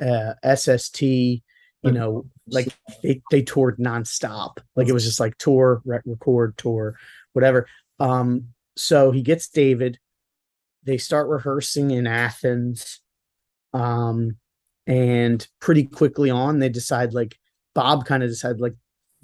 [0.02, 1.40] uh sst you
[1.82, 2.68] know like
[3.02, 4.58] they they toured nonstop.
[4.74, 6.96] Like it was just like tour rec- record tour
[7.32, 7.68] whatever.
[8.00, 9.98] Um so he gets david.
[10.84, 13.00] They start rehearsing in athens.
[13.72, 14.36] Um
[14.86, 17.38] and pretty quickly on they decide like
[17.74, 18.74] bob kind of decided like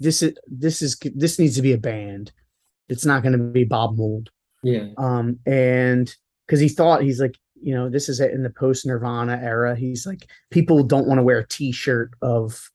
[0.03, 2.31] this is this is this needs to be a band.
[2.89, 4.29] It's not going to be bob mould
[4.61, 4.87] yeah.
[4.97, 6.13] um and
[6.45, 9.75] because he thought he's like you know this is in the post nirvana era.
[9.75, 12.69] He's like people don't want to wear a t-shirt of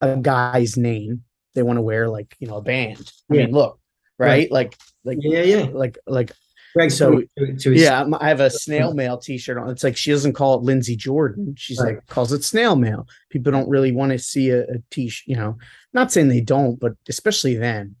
[0.00, 1.22] a guy's name.
[1.54, 3.12] They want to wear like you know a band.
[3.30, 3.44] I Yeah.
[3.46, 3.78] mean look
[4.18, 4.50] right?
[4.50, 5.66] Like like Yeah, yeah.
[5.72, 6.32] like like
[6.76, 9.70] Greg, So- to, to yeah i have a snail mail t-shirt on.
[9.70, 11.54] It's like she doesn't call it lindsey jordan.
[11.56, 11.94] She's Right.
[11.96, 13.06] like calls it snail mail.
[13.30, 15.56] People don't really want to see a, a t-shirt you know
[15.94, 17.96] not saying they don't but especially then.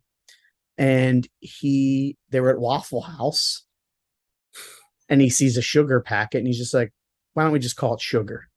[0.78, 3.62] And he they were at waffle house.
[5.08, 6.92] And he sees a sugar packet and he's just like
[7.34, 8.48] why don't we just call it sugar?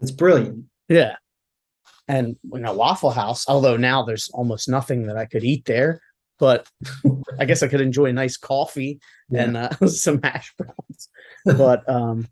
[0.00, 0.64] It's brilliant.
[0.88, 1.16] yeah.
[2.08, 6.00] And you know waffle house although now there's almost nothing that i could eat there
[6.38, 6.68] but
[7.38, 9.00] i guess i could enjoy a nice coffee
[9.32, 11.08] and uh, some hash browns.
[11.44, 12.28] But um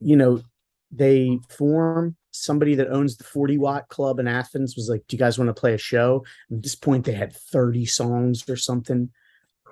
[0.00, 0.42] you know
[0.90, 5.18] they form somebody that owns the 40 watt club in athens was like do you
[5.18, 6.24] guys want to play a show?
[6.50, 9.10] And at this point they had 30 songs or something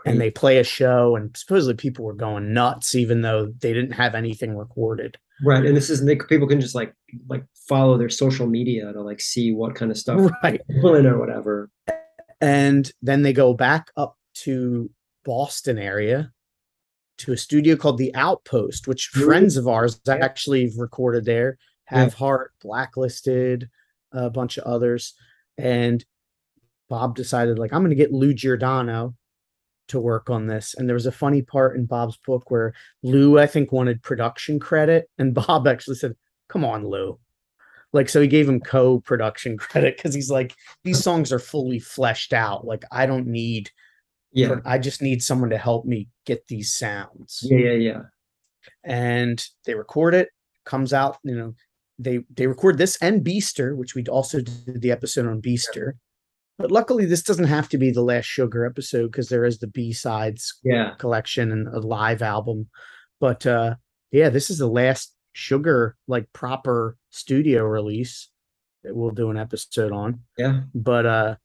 [0.06, 3.92] and they play a show and supposedly people were going nuts even though they didn't
[3.92, 5.18] have anything recorded.
[5.42, 5.64] Right.
[5.64, 6.94] And this is they, people can just like
[7.28, 10.60] like follow their social media to like see what kind of stuff right.
[10.82, 11.70] or whatever.
[12.40, 14.90] And then they go back up to
[15.24, 16.32] Boston area
[17.18, 21.58] to a studio called the Outpost, which friends of ours actually recorded there.
[21.84, 22.18] Have Yeah.
[22.18, 23.68] Heart, Blacklisted,
[24.12, 25.14] a bunch of others,
[25.58, 26.04] and
[26.88, 29.14] Bob decided like I'm going to get Lou Giordano
[29.88, 30.74] to work on this.
[30.74, 34.58] And there was a funny part in Bob's book where Lou, I think, wanted production
[34.60, 36.16] credit, and Bob actually said,
[36.48, 37.18] "Come on, Lou."
[37.92, 42.32] Like, so he gave him co-production credit because he's like, these songs are fully fleshed
[42.32, 42.64] out.
[42.66, 43.70] Like, I don't need,
[44.32, 44.56] Yeah.
[44.64, 47.40] I just need someone to help me get these sounds.
[47.42, 48.00] Yeah, yeah, yeah.
[48.84, 50.28] And they record it,
[50.64, 51.54] comes out, you know,
[51.98, 55.92] they they record this and Beaster, which we also did the episode on Beaster.
[56.58, 59.66] But luckily, this doesn't have to be the last Sugar episode because there is the
[59.66, 60.94] B sides Yeah.
[60.98, 62.68] collection and a live album.
[63.20, 63.74] But uh
[64.12, 68.28] yeah, this is the last Sugar like proper studio release
[68.84, 70.20] that we'll do an episode on.
[70.36, 70.62] Yeah.
[70.74, 71.36] But uh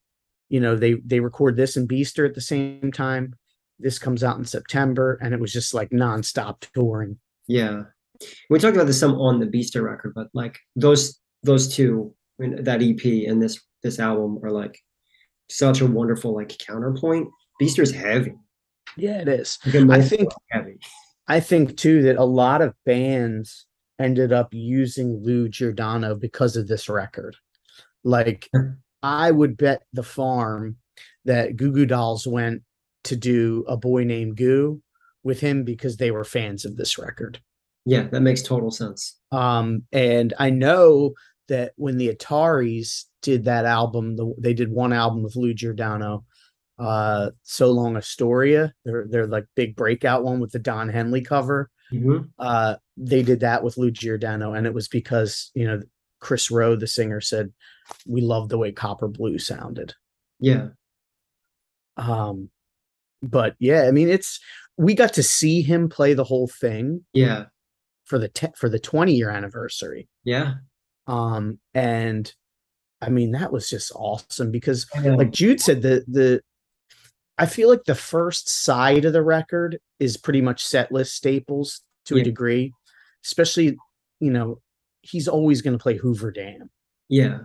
[0.50, 3.34] you know, they they record this and Beaster at the same time.
[3.80, 7.18] This comes out in September and it was just like nonstop touring.
[7.48, 7.84] Yeah.
[8.50, 12.44] We talked about this some on the Beaster record, but like those those two, I
[12.44, 14.80] mean, that EP and this this album are like
[15.50, 17.28] such a wonderful like counterpoint.
[17.62, 18.34] Beaster's heavy.
[18.98, 19.60] Yeah, it is.
[19.66, 20.78] I think heavy.
[21.28, 23.66] I think too that a lot of bands
[24.00, 27.36] ended up using Lou Giordano because of this record.
[28.04, 28.50] Like
[29.04, 30.78] I would bet the farm
[31.26, 32.64] that Goo Goo Dolls went
[33.06, 34.82] to do a boy named Goo
[35.24, 37.40] with him because they were fans of this record.
[37.86, 39.18] Yeah, that makes total sense.
[39.32, 41.14] Um, and I know
[41.48, 46.26] that when the Ataris did that album, the, they did one album with Lou Giordano,
[46.80, 51.70] uh, So Long Astoria, their their like big breakout one with the Don Henley cover.
[51.94, 52.30] Mhm.
[52.40, 55.82] Uh, they did that with Lou Giordano, and it was because you know
[56.20, 57.52] Kris Roe, the singer, said
[58.08, 59.94] we love the way Copper Blue sounded.
[60.40, 60.70] Yeah.
[61.98, 62.50] Um,
[63.22, 64.40] but yeah, I mean, it's
[64.78, 67.46] we got to see him play the whole thing Yeah.
[68.04, 70.10] for the te- for the 20 year anniversary.
[70.24, 70.56] Yeah.
[71.08, 72.34] Um, and
[73.02, 75.16] I mean, that was just awesome because, Yeah.
[75.16, 76.42] like Jude said, the the
[77.38, 81.82] I feel like the first side of the record is pretty much set list staples
[82.06, 82.22] to Yeah.
[82.22, 82.72] a degree,
[83.26, 83.78] especially
[84.20, 84.62] you know
[85.02, 86.70] he's always going to play Hoover Dam,
[87.10, 87.40] Yeah.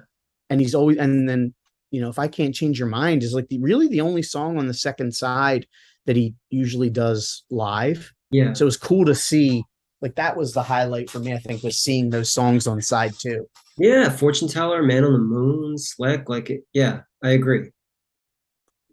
[0.49, 1.55] and he's always and then
[1.91, 4.59] you know if I can't change your mind is like the really the only song
[4.59, 5.67] on the second side
[6.07, 8.13] that he usually does live.
[8.31, 8.53] Yeah.
[8.53, 9.65] So it was cool to see.
[10.03, 11.35] Like that was the highlight for me.
[11.35, 13.47] I think was seeing those songs on side two.
[13.77, 14.09] Yeah.
[14.09, 16.29] Fortune teller, man on the moon, slick.
[16.29, 17.71] Like it, yeah, I agree.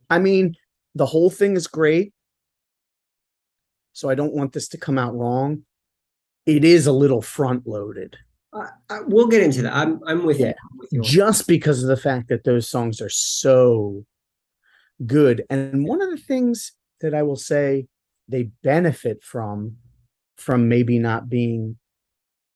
[0.09, 0.55] I mean,
[0.97, 2.13] the whole thing is great.
[3.93, 5.63] So I don't want this to come out wrong.
[6.45, 8.17] It is a little front loaded
[8.89, 9.73] I, we'll get into that.
[9.73, 10.47] I'm I'm with you.
[10.47, 11.01] I'm with you.
[11.01, 14.05] just because of the fact that those songs are so
[15.05, 15.43] good.
[15.49, 17.87] And one of the things that I will say
[18.27, 19.77] they benefit from,
[20.37, 21.77] from maybe not being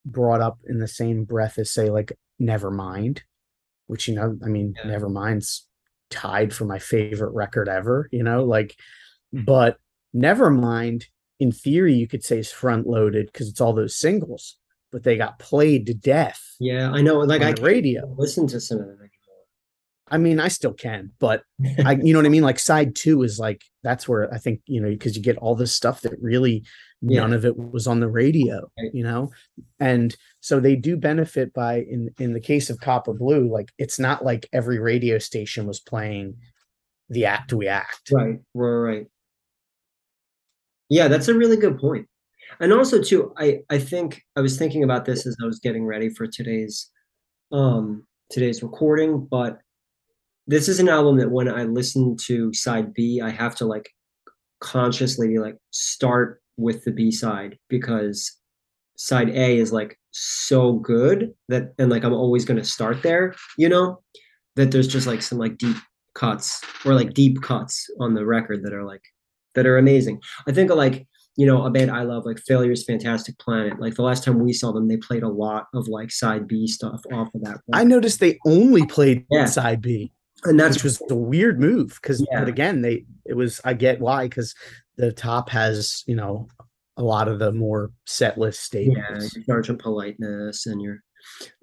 [0.06, 3.20] brought up in the same breath as, say, like Nevermind,
[3.88, 4.92] which, you know, I mean, Yeah.
[4.92, 5.68] Nevermind's
[6.12, 8.76] tied for my favorite record ever, you know, like,
[9.32, 9.44] hmm.
[9.44, 9.80] but
[10.16, 11.06] Nevermind,
[11.40, 14.58] in theory, you could say is front loaded because it's all those singles,
[14.92, 17.20] but they got played to death Yeah, I know.
[17.20, 18.14] Like I radio.
[18.18, 19.01] listen to some of them
[20.12, 21.44] I mean, I still can, but
[21.86, 22.44] I, you know what I mean?
[22.44, 25.56] Like side two is like, that's where I think, you know, because you get all
[25.56, 26.64] this stuff that really
[27.02, 27.22] Yeah.
[27.22, 28.94] none of it was on the radio, Right.
[28.94, 29.32] you know?
[29.80, 33.98] And so they do benefit by, in, in the case of Copper Blue, like it's
[34.00, 36.36] not like every radio station was playing
[37.10, 38.12] the act we act.
[38.12, 39.08] Right, right, right.
[40.90, 42.08] Yeah, that's a really good point.
[42.60, 45.86] And also too, I I think I was thinking about this as I was getting
[45.86, 46.90] ready for today's
[47.52, 49.60] um today's recording, but
[50.48, 53.90] this is an album that when I listen to side B, I have to like
[54.60, 58.38] consciously be like start with the B side because
[58.98, 63.34] side A is like so good that and like I'm always going to start there,
[63.58, 64.02] you know?
[64.58, 65.78] That there's just like some like deep
[66.14, 69.02] cuts or like deep cuts on the record that are like
[69.56, 70.20] that are amazing.
[70.48, 73.80] I think of like you know a band I love like Failure's Fantastic Planet.
[73.80, 76.68] Like the last time we saw them, they played a lot of like side B
[76.68, 77.60] stuff off of that.
[77.72, 79.46] I noticed they only played Yeah.
[79.46, 80.12] side B,
[80.44, 82.40] and that's was a weird move because, Yeah.
[82.40, 84.56] but again, they, it was, I get why, because
[84.98, 86.48] the top has, you know,
[86.98, 91.02] a lot of the more set list statements yeah, your Sergeant Politeness and your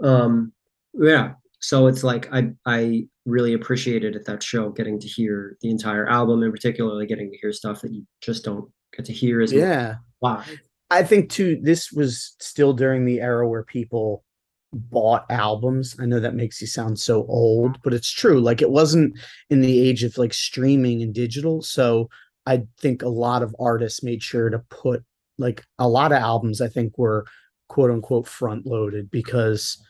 [0.02, 0.52] um
[0.94, 1.34] yeah.
[1.60, 6.08] So it's like I I really appreciated at that show getting to hear the entire
[6.08, 9.52] album and particularly getting to hear stuff that you just don't get to hear as
[9.52, 9.96] yeah.
[10.22, 10.60] live.
[10.90, 14.24] I think too, this was still during the era where people
[14.72, 15.96] bought albums.
[16.00, 18.40] I know that makes you sound so old, but it's true.
[18.40, 19.18] Like it wasn't
[19.50, 21.62] in the age of like streaming and digital.
[21.62, 22.08] So
[22.46, 25.04] I think a lot of artists made sure to put
[25.38, 27.26] like a lot of albums, I think were
[27.68, 29.82] quote unquote front loaded because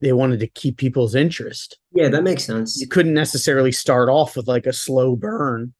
[0.00, 1.78] they wanted to keep people's interest.
[1.92, 2.80] Yeah, that makes sense.
[2.80, 5.74] You couldn't necessarily start off with like a slow burn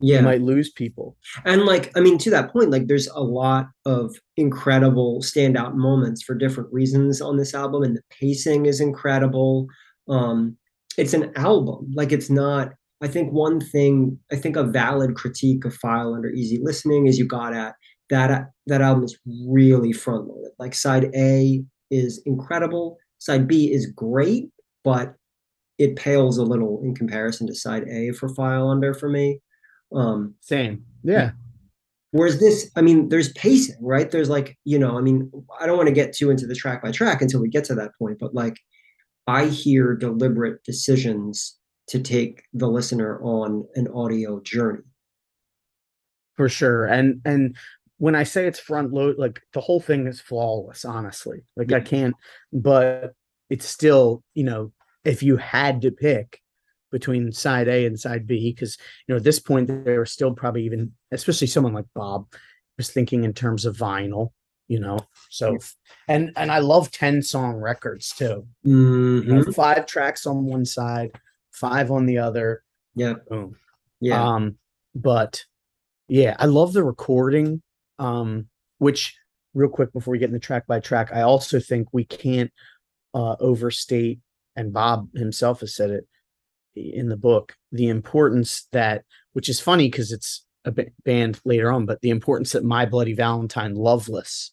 [0.00, 0.18] Yeah.
[0.18, 1.16] you might lose people.
[1.44, 6.22] And like, I mean, to that point, like there's a lot of incredible standout moments
[6.22, 9.66] for different reasons on this album, and the pacing is incredible.
[10.08, 10.56] Um,
[10.96, 12.72] it's an album, like it's not.
[13.00, 17.18] I think one thing, I think a valid critique of File Under Easy Listening is
[17.18, 17.74] you got at
[18.10, 20.52] that that album is really front loaded.
[20.58, 24.50] Like side A is incredible, side B is great,
[24.84, 25.14] but
[25.78, 29.40] it pales a little in comparison to side A for File Under for me.
[29.94, 30.84] Um, Same.
[31.02, 31.32] Yeah.
[32.10, 34.10] Whereas this, I mean, there's pacing, right?
[34.10, 36.82] There's like, you know, I mean, I don't want to get too into the track
[36.82, 38.58] by track until we get to that point, but like,
[39.26, 44.84] I hear deliberate decisions to take the listener on an audio journey.
[46.36, 46.86] For sure.
[46.86, 47.56] And and
[47.98, 51.42] when I say it's front load, like the whole thing is flawless, honestly.
[51.56, 52.14] Like I can't,
[52.52, 53.12] but
[53.50, 54.72] it's still, you know,
[55.04, 56.40] if you had to pick
[56.90, 60.32] between side A and side B, because you know, at this point there were still
[60.32, 62.26] probably even, especially someone like Bob,
[62.76, 64.30] was thinking in terms of vinyl,
[64.68, 64.98] you know.
[65.30, 65.58] So
[66.06, 68.46] and and I love 10 song records too.
[68.64, 69.54] You know, Mhm.
[69.54, 71.12] five tracks on one side,
[71.50, 72.62] five on the other.
[72.94, 73.56] Yeah, Boom.
[74.00, 74.58] yeah, Um,
[74.94, 75.44] but
[76.08, 77.62] yeah, I love the recording.
[77.98, 78.48] Um,
[78.78, 79.16] which
[79.54, 82.52] real quick before we get into track by track, I also think we can't
[83.14, 84.20] uh overstate,
[84.54, 86.06] and Bob himself has said it
[86.94, 91.86] in the book, the importance that which is funny because it's a band later on,
[91.86, 94.52] but the importance that My Bloody Valentine Loveless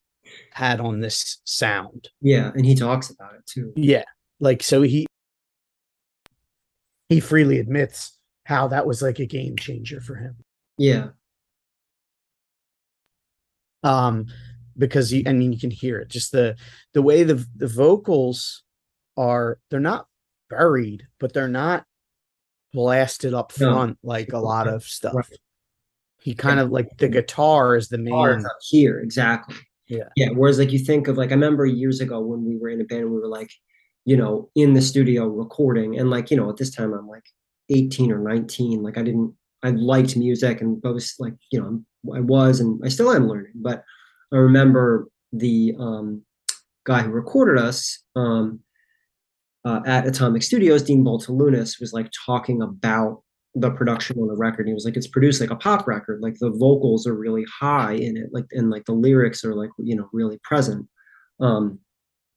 [0.51, 2.09] had on this sound.
[2.21, 2.51] yeah.
[2.55, 3.73] And he talks about it too.
[3.75, 4.03] Yeah.
[4.39, 5.05] Like so he
[7.09, 10.35] he freely admits how that was like a game changer for him.
[10.77, 11.09] Yeah,
[13.85, 14.25] um
[14.77, 16.57] because you i mean you can hear it just the
[16.93, 18.63] the way the the vocals
[19.15, 20.07] are they're not
[20.49, 21.85] buried but they're not
[22.75, 23.71] blasted up No.
[23.73, 25.39] front like a lot of stuff Right.
[26.21, 29.55] he kind of like the guitar is the main here, exactly.
[29.87, 30.09] Yeah.
[30.15, 30.29] Yeah.
[30.33, 32.83] Whereas like you think of like I remember years ago when we were in a
[32.85, 33.51] band, we were like,
[34.05, 35.97] you know, in the studio recording.
[35.99, 37.25] And like, you know, at this time I'm like
[37.69, 38.81] 18 or 19.
[38.81, 39.33] Like I didn't
[39.63, 41.83] I liked music and I was like, you know,
[42.15, 43.53] I was and I still am learning.
[43.55, 43.83] But
[44.33, 46.23] I remember the um
[46.85, 48.59] guy who recorded us um
[49.65, 53.23] uh, at Atomic Studios, Dean Boltolunas, was like talking about
[53.55, 54.67] the production on the record.
[54.67, 56.21] He was like, it's produced like a pop record.
[56.21, 59.71] Like the vocals are really high in it, like and like the lyrics are like
[59.79, 60.87] you know really present.
[61.39, 61.79] Um,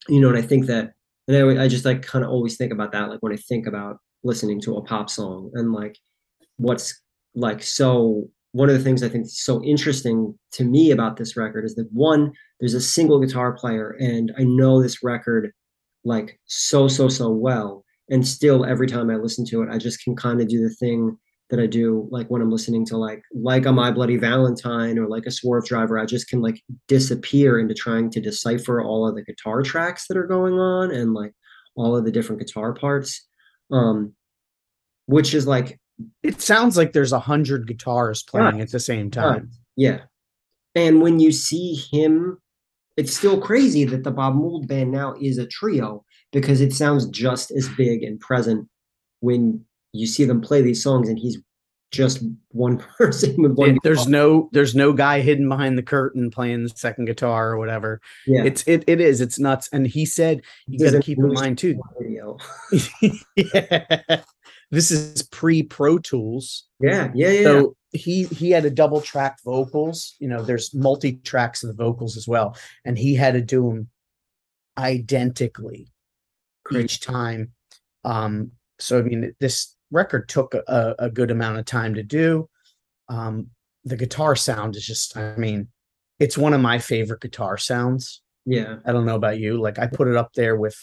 [0.08, 0.92] you know, and I think that,
[1.26, 3.66] and I, I just like kind of always think about that, like when I think
[3.66, 5.98] about listening to a pop song and like
[6.56, 7.00] what's
[7.34, 8.28] like so.
[8.52, 11.74] One of the things I think is so interesting to me about this record is
[11.74, 15.52] that one, there's a single guitar player, and I know this record
[16.04, 17.84] like so so so well.
[18.10, 20.74] And still every time i listen to it i just can kind of do the
[20.76, 21.18] thing
[21.50, 25.06] that i do like when i'm listening to like like a my bloody valentine or
[25.08, 29.22] like a swervedriver i just can like disappear into trying to decipher all of the
[29.22, 31.32] guitar tracks that are going on and like
[31.76, 33.26] all of the different guitar parts.
[33.70, 34.14] Um
[35.06, 35.78] which is like
[36.22, 38.60] it sounds like there's a hundred guitars playing Right.
[38.62, 39.50] at the same time.
[39.76, 40.00] Yeah.
[40.74, 42.38] And when you see him
[42.98, 47.06] it's still crazy that the bob mould band now is a trio because it sounds
[47.08, 48.68] just as big and present
[49.20, 51.38] when you see them play these songs and he's
[51.90, 56.30] just one person with one It- there's no there's no guy hidden behind the curtain
[56.30, 58.00] playing the second guitar or whatever.
[58.26, 58.44] Yeah.
[58.44, 59.70] It's it, it is it's nuts.
[59.72, 62.36] And he said you got to keep in mind too video.
[63.36, 64.20] Yeah.
[64.70, 66.64] This is pre Pro Tools.
[66.80, 67.42] yeah yeah yeah.
[67.44, 70.14] So he he had to double track vocals.
[70.18, 73.68] You know, there's multi tracks of the vocals as well, and he had to do
[73.68, 73.88] them
[74.76, 75.88] identically
[76.72, 77.52] each time.
[78.04, 82.48] Um, so I mean, this record took a, a good amount of time to do.
[83.08, 83.48] Um,
[83.84, 85.68] the guitar sound is just, I mean,
[86.18, 88.22] it's one of my favorite guitar sounds.
[88.44, 89.60] yeah I don't know about you.
[89.60, 90.76] Like I put it up there with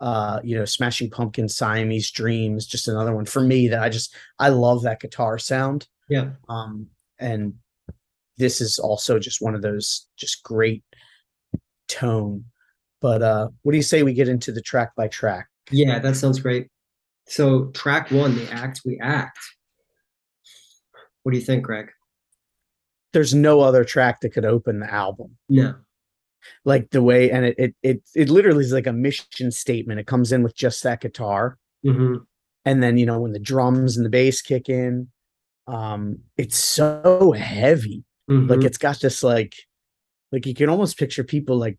[0.00, 4.14] uh, you know, Smashing Pumpkins, Siamese Dreams, just another one for me that I just
[4.38, 5.88] I love that guitar sound.
[6.08, 6.88] Yeah Um,
[7.18, 7.54] and
[8.36, 10.84] this is also just one of those just great
[11.88, 12.44] tone.
[13.00, 15.46] But uh what do you say we get into the track by track?
[15.70, 16.68] yeah that sounds great
[17.28, 19.38] so track one the act we act
[21.22, 21.90] what do you think greg
[23.12, 25.36] There's no other track that could open the album.
[25.48, 25.74] no
[26.64, 30.00] Like the way and it it it, it literally is like a mission statement.
[30.00, 31.58] It comes in with just that guitar.
[31.84, 32.16] hmm
[32.64, 35.08] and then you know when the drums and the bass kick in
[35.68, 38.04] um it's so heavy
[38.48, 39.54] like it's got this like
[40.32, 41.78] like you can almost picture people like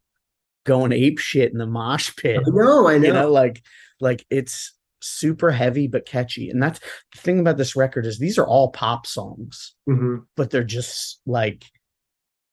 [0.65, 3.61] going ape shit in the mosh pit no i know you know like
[3.99, 6.49] like it's super heavy but catchy.
[6.49, 10.25] And that's the thing about this record is these are all pop songs, Mhm.
[10.35, 11.63] but they're just like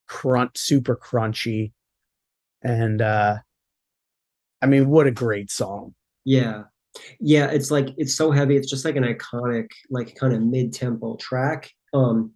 [0.07, 1.73] crunch super crunchy.
[2.63, 3.39] And uh
[4.63, 5.95] I mean, what a great song.
[6.25, 6.65] Yeah.
[7.21, 8.57] Yeah, it's like it's so heavy.
[8.57, 11.71] It's just like an iconic, like kind of mid-tempo track.
[11.95, 12.33] Um,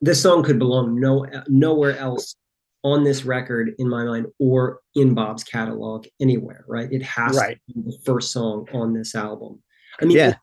[0.00, 2.36] this song could belong no nowhere else
[2.82, 6.92] on this record in my mind or in Bob's catalog anywhere, right?
[6.92, 7.58] It has Right.
[7.68, 9.62] to be the first song on this album.
[10.00, 10.34] I mean, Yeah.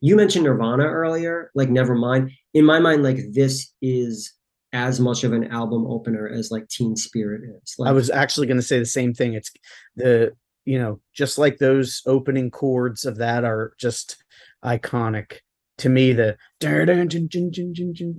[0.00, 2.30] you mentioned Nirvana earlier, like Nevermind.
[2.54, 4.32] In my mind, like this is
[4.72, 7.74] as much of an album opener as like Teen Spirit is.
[7.76, 9.34] Like, I was actually going to say the same thing.
[9.34, 9.50] It's
[9.96, 10.32] the
[10.64, 14.22] you know, just like those opening chords of that are just
[14.64, 15.38] iconic
[15.78, 16.12] to me.
[16.12, 16.36] The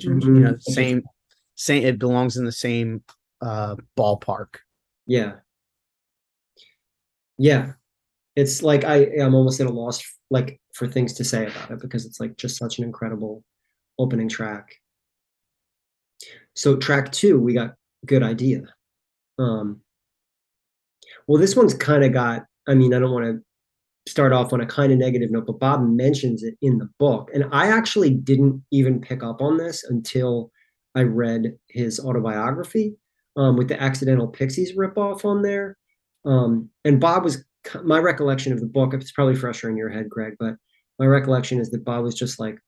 [0.03, 0.43] you mm-hmm.
[0.43, 1.03] know, same,
[1.55, 1.83] same.
[1.83, 3.03] It belongs in the same
[3.41, 4.57] uh, ballpark.
[5.05, 5.33] Yeah,
[7.37, 7.73] yeah.
[8.35, 11.79] It's like I, I'm almost at a loss, like for things to say about it
[11.81, 13.43] because it's like just such an incredible
[13.99, 14.73] opening track.
[16.55, 17.75] So track two, we got
[18.05, 18.63] good idea.
[19.37, 19.81] Um,
[21.31, 24.61] well this one's kind of got I mean, I don't want to start off on
[24.61, 27.29] a kind of negative note, but Bob mentions it in the book.
[27.33, 30.51] And I actually didn't even pick up on this until
[30.95, 32.95] I read his autobiography
[33.37, 35.77] um, with the Accidental Pixies ripoff on there.
[36.25, 37.43] Um, and Bob was
[37.83, 38.93] my recollection of the book.
[38.93, 40.55] It's probably fresher in your head, Greg, but
[40.99, 42.59] my recollection is that Bob was just like,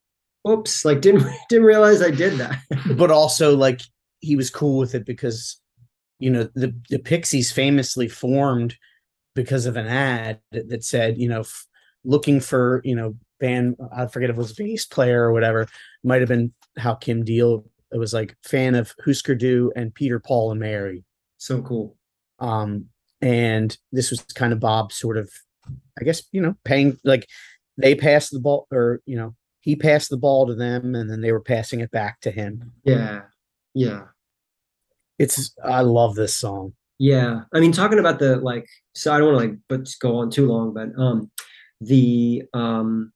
[0.48, 2.60] "Oops!" Like didn't didn't realize I did that.
[2.98, 3.82] but also like
[4.22, 5.60] he was cool with it because
[6.20, 8.78] you know the the Pixies famously formed
[9.36, 11.66] because of an ad that, said you know f-
[12.04, 15.68] looking for you know band I forget if it was bass player or whatever
[16.04, 20.20] might have been how Kim Deal it was like fan of Husker Du and Peter
[20.20, 21.04] Paul and Mary
[21.38, 21.98] so cool.
[22.40, 22.86] um
[23.22, 25.32] and this was kind of Bob sort of
[26.00, 27.28] I guess you know paying like
[27.78, 31.22] they passed the ball or you know he passed the ball to them and then
[31.22, 33.22] they were passing it back to him Yeah,
[33.74, 34.04] yeah.
[35.20, 39.34] It's I love this song Yeah, I mean, talking about the like, so I don't
[39.34, 41.30] want to like, but go on too long, but um,
[41.82, 43.12] the um,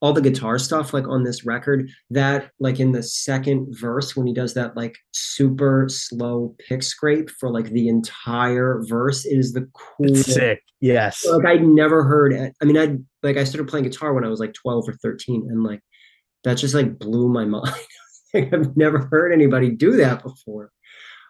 [0.00, 4.26] all the guitar stuff like on this record, that like in the second verse when
[4.26, 9.62] he does that like super slow pick scrape for like the entire verse is the
[10.00, 10.30] It's coolest.
[10.34, 10.60] sick.
[10.80, 11.24] Yes.
[11.24, 12.32] Like I'd never heard.
[12.32, 12.52] it.
[12.60, 15.46] I mean, I like I started playing guitar when I was like twelve or thirteen,
[15.48, 15.80] and like
[16.44, 17.72] that just like blew my mind.
[18.34, 20.72] like, I've never heard anybody do that before.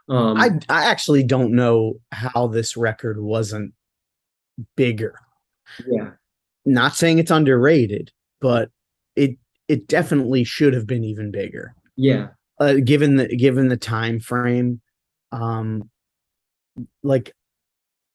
[0.09, 3.73] Um, I I actually don't know how this record wasn't
[4.77, 5.15] bigger.
[5.87, 6.11] yeah,
[6.65, 8.71] Not saying it's underrated, but
[9.17, 9.37] it
[9.69, 11.75] it definitely should have been even bigger.
[11.97, 12.29] yeah,
[12.59, 14.81] Uh, given the given the time frame,
[15.31, 15.89] um,
[17.03, 17.33] like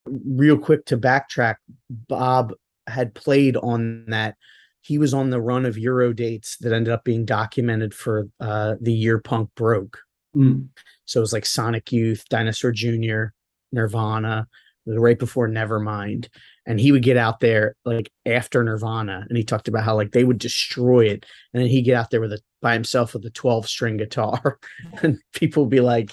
[0.05, 1.55] real quick to backtrack,
[1.89, 2.53] Bob
[2.88, 4.35] had played on that.
[4.81, 8.75] He was on the run of Euro dates that ended up being documented for uh,
[8.79, 9.99] the year punk broke.
[10.38, 10.67] Mm,
[11.05, 13.25] So it was like Sonic Youth, Dinosaur Jr.,
[13.71, 14.47] Nirvana,
[14.85, 16.29] right before Nevermind.
[16.65, 20.11] And he would get out there like after Nirvana and he talked about how like
[20.11, 21.25] they would destroy it.
[21.53, 24.59] And then he'd get out there with a by himself with a 12 string guitar.
[25.01, 26.11] and people would be like,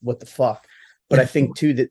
[0.00, 0.66] what the fuck?
[1.08, 1.90] But I think too that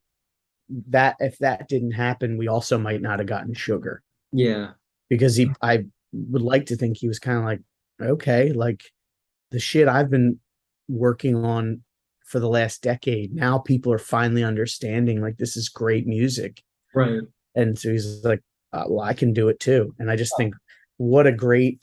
[0.90, 4.72] that if that didn't happen, we also might not have gotten sugar yeah,
[5.10, 7.62] because he I would like to think he was kind of like,
[8.02, 8.84] okay, like
[9.52, 10.40] the shit I've been
[10.88, 11.82] working on
[12.26, 13.34] for the last decade.
[13.34, 16.62] Now people are finally understanding like this is great music.
[16.94, 17.22] right.
[17.56, 18.42] And so he's like,
[18.74, 19.96] uh, well, I can do it too.
[20.00, 20.56] And I just think
[20.98, 21.82] what a great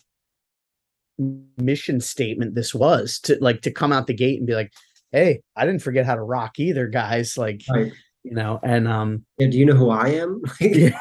[1.56, 4.72] mission statement this was to like to come out the gate and be like,
[5.12, 7.38] hey, I didn't forget how to rock either, guys.
[7.38, 7.92] Like, Right.
[8.24, 10.42] you know, and um Yeah, do you know who I am?
[10.60, 11.00] yeah,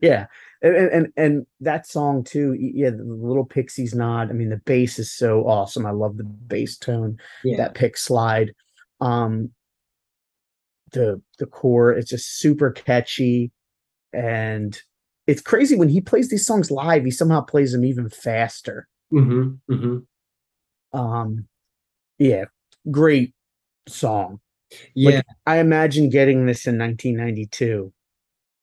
[0.00, 0.26] yeah.
[0.60, 2.54] And, and and that song too.
[2.54, 4.28] Yeah, the little Pixies nod.
[4.30, 5.86] I mean, the bass is so awesome.
[5.86, 7.18] I love the bass tone.
[7.44, 8.52] yeah, That pick slide.
[9.00, 9.50] Um,
[10.92, 11.92] the the core.
[11.92, 13.52] It's just super catchy,
[14.12, 14.80] and
[15.26, 17.04] it's crazy when he plays these songs live.
[17.04, 18.88] He somehow plays them even faster.
[19.10, 19.98] hmm hmm
[20.92, 21.46] Um,
[22.18, 22.46] yeah,
[22.90, 23.32] great
[23.86, 24.40] song.
[24.94, 27.92] yeah, I imagine getting this in 1992.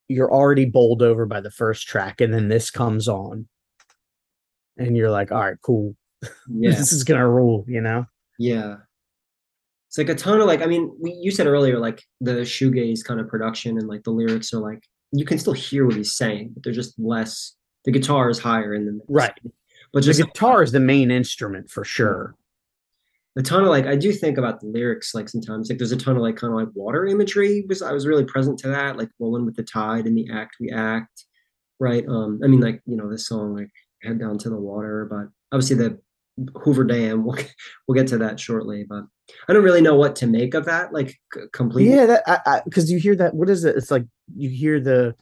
[0.08, 3.48] You're already bowled over by the first track, and then this comes on,
[4.78, 5.96] and you're like, "All right, cool.
[6.50, 8.06] yeah, This is gonna rule," you know?
[8.40, 8.78] yeah.
[9.88, 13.02] It's like a ton of like, I mean, we, you said earlier, like the shoegaze
[13.02, 14.84] kind of production and like the lyrics are like,
[15.14, 18.74] you can still hear what he's saying, but they're just less, the guitar is higher
[18.74, 19.06] in the mix.
[19.08, 19.32] Right.
[19.94, 22.36] But The just guitar is the main instrument for sure.
[23.38, 25.98] A ton of like, I do think about the lyrics, like sometimes, like there's a
[25.98, 28.98] ton of like kind of like water imagery was, I was really present to that,
[28.98, 31.26] like rolling with the tide in the act we act.
[31.80, 32.06] Right.
[32.08, 33.70] Um, I mean, like, you know, this song, like
[34.04, 35.06] head down to the water.
[35.10, 36.00] But obviously, the
[36.56, 37.24] Hoover Dam.
[37.26, 37.38] We'll
[37.88, 38.86] we'll get to that shortly.
[38.88, 39.04] But
[39.50, 40.94] I don't really know what to make of that.
[40.94, 41.94] Like c- completely.
[41.96, 43.34] Yeah, that because you hear that.
[43.34, 43.76] What is it?
[43.76, 44.06] It's like
[44.36, 45.16] you hear the.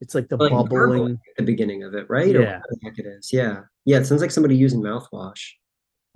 [0.00, 1.12] It's like the like bubbling.
[1.12, 2.36] at the beginning of it, right?
[2.36, 2.60] Or Yeah.
[2.84, 3.32] heck it is.
[3.32, 3.60] Yeah.
[3.86, 3.98] Yeah.
[3.98, 5.52] It sounds like somebody using mouthwash.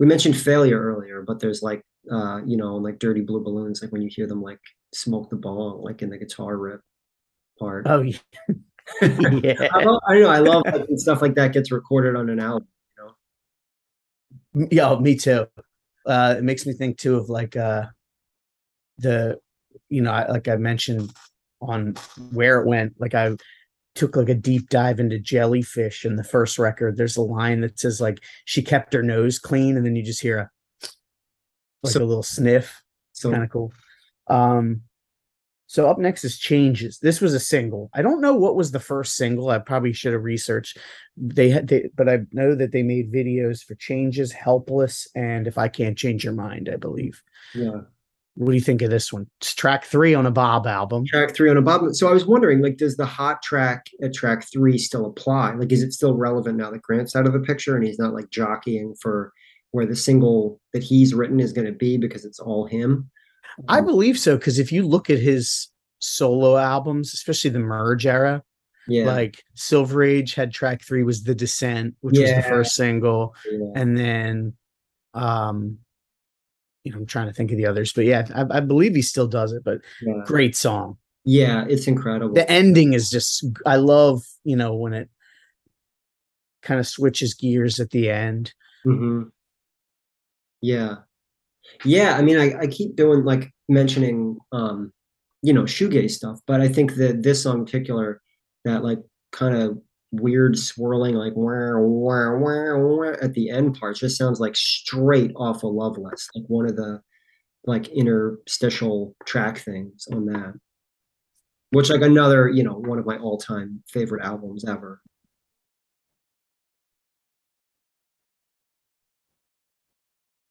[0.01, 3.91] We mentioned failure earlier, but there's like uh, you know, like dirty blue balloons, like
[3.91, 4.59] when you hear them like
[4.95, 6.81] smoke the bong, like in the guitar rip
[7.59, 7.85] part.
[7.87, 8.17] Oh yeah.
[9.03, 9.67] yeah.
[9.71, 12.67] I, love, I know I love like, stuff like that gets recorded on an album,
[12.97, 14.67] you know.
[14.71, 15.45] Yeah, me too.
[16.03, 17.85] Uh, it makes me think too of like uh,
[18.97, 19.39] the,
[19.89, 21.13] you know, I, like I mentioned
[21.61, 21.93] on
[22.31, 22.99] where it went.
[22.99, 23.35] Like I
[23.95, 26.97] took like a deep dive into jellyfish in the first record.
[26.97, 30.21] There's a line that says like she kept her nose clean, and then you just
[30.21, 30.49] hear a
[31.83, 32.81] like So- a little sniff.
[33.13, 33.71] So Kind of cool.
[34.27, 34.81] Um,
[35.67, 36.99] so up next is changes.
[36.99, 37.89] This was a single.
[37.93, 39.49] I don't know what was the first single.
[39.49, 40.77] I probably should have researched.
[41.15, 45.57] They had, they, but I know that they made videos for changes, helpless, and if
[45.57, 47.21] I can't change your mind, I believe.
[47.53, 47.81] yeah.
[48.35, 49.27] What do you think of this one?
[49.41, 51.05] It's track three on a Bob album.
[51.05, 51.93] Track three on a Bob.
[51.93, 55.53] So I was wondering, like, does the hot track at track three still apply?
[55.55, 58.13] Like, is it still relevant now that Grant's out of the picture and he's not
[58.13, 59.33] like jockeying for
[59.71, 63.09] where the single that he's written is going to be because it's all him?
[63.67, 65.67] I believe so because if you look at his
[65.99, 68.43] solo albums, especially the merge era,
[68.87, 73.35] yeah, like Silver Age had track three was The Descent, which was the first single.
[73.51, 73.71] yeah.
[73.75, 74.53] and then
[75.13, 75.79] um
[76.83, 79.01] you know i'm trying to think of the others but yeah i, I believe he
[79.01, 80.23] still does it but yeah.
[80.25, 82.33] great song Yeah, it's incredible.
[82.33, 85.09] the ending is just i love you know when it
[86.61, 88.53] kind of switches gears at the end
[88.83, 89.23] hmm
[90.61, 90.95] Yeah.
[91.85, 92.15] Yeah.
[92.17, 94.91] I mean, I, I keep doing like mentioning, um,
[95.43, 98.21] you know, shoegaze stuff, but I think that this song in particular,
[98.65, 98.99] that like
[99.31, 99.79] kind of
[100.11, 105.31] weird swirling, like wah, wah, wah, wah, at the end part just sounds like straight
[105.35, 107.01] off a Loveless, like one of the
[107.65, 110.53] like interstitial track things on that.
[111.71, 115.01] Which like another, you know, one of my all-time favorite albums ever.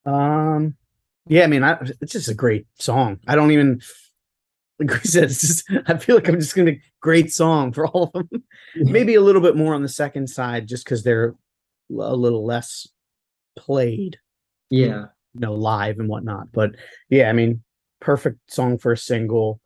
[0.06, 0.74] um
[1.28, 3.80] yeah i mean I, it's just a great song i don't even
[4.80, 8.10] like i said it's just i feel like i'm just gonna great song for all
[8.14, 8.42] of them.
[8.76, 11.34] Maybe a little bit more on the second side just because they're
[11.90, 12.88] a little less
[13.58, 14.18] played
[14.70, 15.06] Yeah.
[15.34, 16.52] you know live and whatnot.
[16.52, 16.72] But
[17.08, 17.62] yeah i mean
[18.00, 19.60] perfect song for a single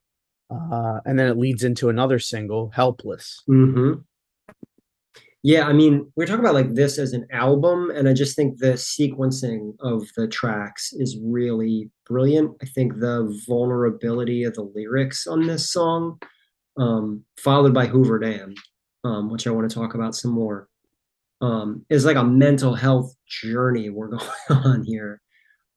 [0.51, 3.43] uh and then it leads into another single helpless.
[3.47, 3.95] Hmm
[5.47, 8.59] Yeah, I mean, we're talking about like this as an album, and I just think
[8.59, 12.53] the sequencing of the tracks is really brilliant.
[12.63, 16.19] I think the vulnerability of the lyrics on this song,
[16.79, 18.55] um, followed by Hoover Dam,
[19.05, 20.67] um, which I want to talk about some more,
[21.43, 25.21] um, is like a mental health journey we're going on here.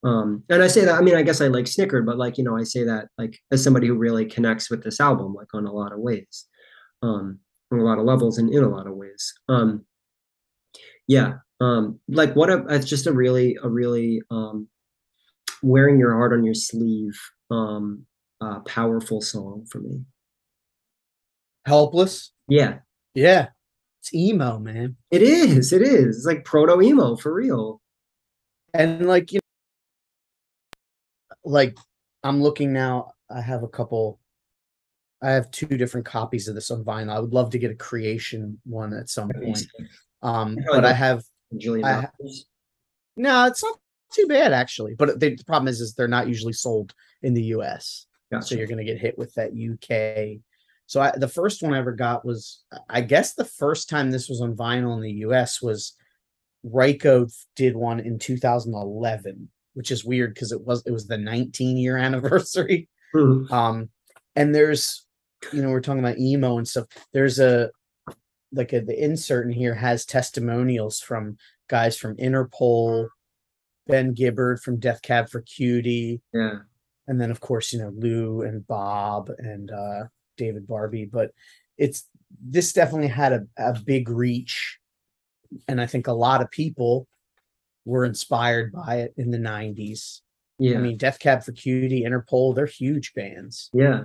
[0.02, 2.44] Um, and I say that, I mean, I guess I like snickered, but like, you
[2.44, 5.66] know, I say that like as somebody who really connects with this album, like on
[5.66, 6.46] a lot of ways.
[7.02, 7.40] Um,
[7.70, 9.34] on a lot of levels and in a lot of ways.
[9.48, 9.84] Um,
[11.06, 14.68] yeah, um, like what a it's just a really a really um,
[15.62, 17.18] wearing your heart on your sleeve,
[17.50, 18.06] um,
[18.40, 20.02] uh, powerful song for me.
[21.66, 22.78] helpless Yeah,
[23.14, 23.48] yeah
[24.00, 25.72] it's emo man it is.
[25.72, 26.18] It is.
[26.18, 27.80] It's like proto emo for real.
[28.74, 29.40] and like you
[31.30, 31.76] know, like
[32.22, 34.20] i'm looking now i have a couple
[35.22, 37.10] i have two different copies of this on vinyl.
[37.12, 39.66] I would love to get a creation one at some point.
[40.22, 41.22] um but i have
[41.56, 42.12] Julian I ha-
[43.16, 43.78] no it's not
[44.12, 44.94] too bad actually.
[44.94, 48.06] But the, the problem is is they're not usually sold in the us
[48.40, 50.40] so you're going to get hit with that UK.
[50.86, 54.28] So I, the first one I ever got was, I guess, the first time this
[54.28, 55.94] was on vinyl in the US was
[56.64, 61.76] Ryko did one in 2011, which is weird because it was it was the 19
[61.76, 62.88] year anniversary.
[63.14, 63.50] Mhm.
[63.50, 63.90] Um,
[64.36, 65.06] and there's,
[65.52, 66.86] you know, we're talking about emo and stuff.
[67.12, 67.70] There's a
[68.52, 71.36] like a, the insert in here has testimonials from
[71.68, 73.08] guys from Interpol,
[73.86, 76.60] Ben Gibbard from Death Cab for Cutie, Yeah.
[77.06, 80.04] and then of course you know lou and bob and uh
[80.36, 81.30] david barbe but
[81.78, 82.06] it's
[82.40, 84.78] this definitely had a, a big reach
[85.66, 87.06] and i think a lot of people
[87.86, 90.20] were inspired by it in the 90s
[90.58, 90.76] Yeah.
[90.78, 94.04] i mean death cab for cutie interpol they're huge bands yeah.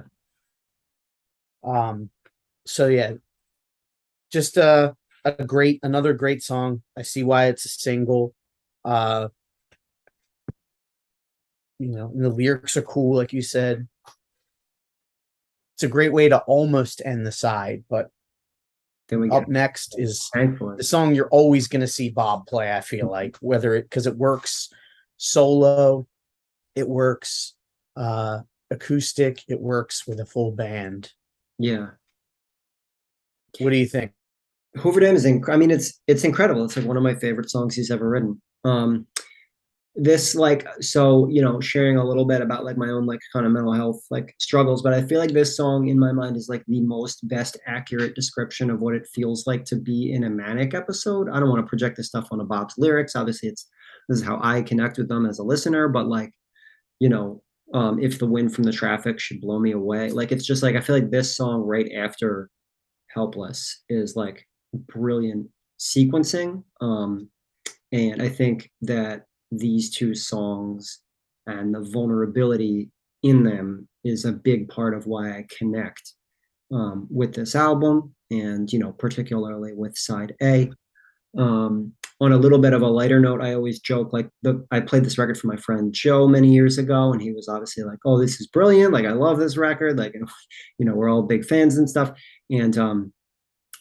[1.64, 2.10] Um
[2.66, 3.14] so yeah
[4.32, 4.94] just uh,
[5.26, 8.34] a great another great song i see why it's a single
[8.86, 9.28] uh
[11.80, 13.88] you know and the lyrics are cool like you said
[15.76, 18.10] it's a great way to almost end the side but
[19.10, 22.72] Then we Up get next is the song you're always going to see Bob play.
[22.72, 24.70] I feel like whether it because it works
[25.18, 26.08] solo,
[26.76, 27.56] it works
[27.96, 28.42] uh
[28.72, 31.12] acoustic, it works with a full band.
[31.64, 31.92] Yeah.
[33.60, 34.12] What do you think?
[34.76, 36.66] Hoover Dam is inc- I mean it's it's incredible.
[36.66, 38.42] It's like one of my favorite songs he's ever written.
[38.66, 39.08] Um
[39.96, 43.46] this like so you know sharing a little bit about like my own like kind
[43.46, 46.50] of mental health like struggles but i feel like this song in my mind is
[46.50, 50.30] like the most best accurate description of what it feels like to be in a
[50.32, 53.68] manic episode i don't want to project this stuff onto bob's lyrics obviously it's
[54.10, 56.32] this is how i connect with them as a listener but like
[56.98, 57.43] you know
[57.74, 60.76] um if the wind from the traffic should blow me away like it's just like
[60.76, 62.50] i feel like this song right after
[63.10, 64.48] helpless is like
[64.88, 65.48] brilliant
[65.80, 67.30] sequencing um
[67.92, 71.00] and i think that these two songs
[71.46, 72.90] and the vulnerability
[73.24, 76.14] in them is a big part of why I connect
[76.72, 80.72] um, with this album and, you know, particularly with side A.
[81.38, 84.80] Um, on a little bit of a lighter note, I always joke like the I
[84.80, 88.00] played this record for my friend Joe many years ago, and he was obviously like,
[88.06, 88.94] "Oh, this is brilliant!
[88.94, 89.98] Like, I love this record!
[89.98, 90.14] Like,
[90.78, 92.12] you know, we're all big fans and stuff."
[92.50, 93.14] And um,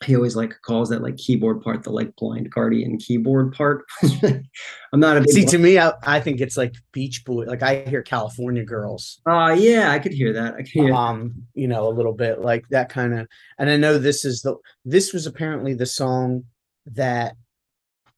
[0.05, 5.01] he always like calls that like keyboard part the like blind guardian keyboard part i'm
[5.01, 7.45] not a big See, to me, I, I think it's like Beach Boy.
[7.45, 9.21] Like I hear California Girls.
[9.29, 12.41] uh yeah i could hear that i could hear um you know a little bit
[12.41, 13.29] like that kind of
[13.59, 16.45] and i know this is the this was apparently the song
[16.87, 17.37] that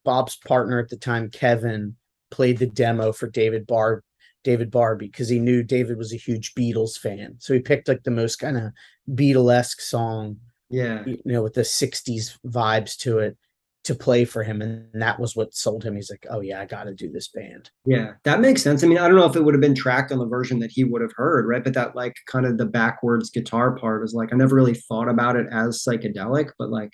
[0.05, 1.97] bob's partner at the time kevin
[2.31, 4.03] played the demo for david barb
[4.45, 7.35] david barbe because he knew david was a huge beatles fan.
[7.39, 8.73] So he picked like the most kind of
[9.11, 10.37] beatlesque song
[10.71, 11.03] yeah.
[11.05, 13.37] you know with the 60s vibes to it
[13.85, 15.97] to play for him and that was what sold him.
[15.97, 17.71] He's like oh yeah i gotta do this band.
[17.87, 18.85] Yeah that makes sense.
[18.85, 20.71] I mean i don't know if it would have been tracked on the version that
[20.71, 21.65] he would have heard right?
[21.65, 25.09] But that like kind of the backwards guitar part is like i never really thought
[25.09, 26.93] about it as psychedelic but like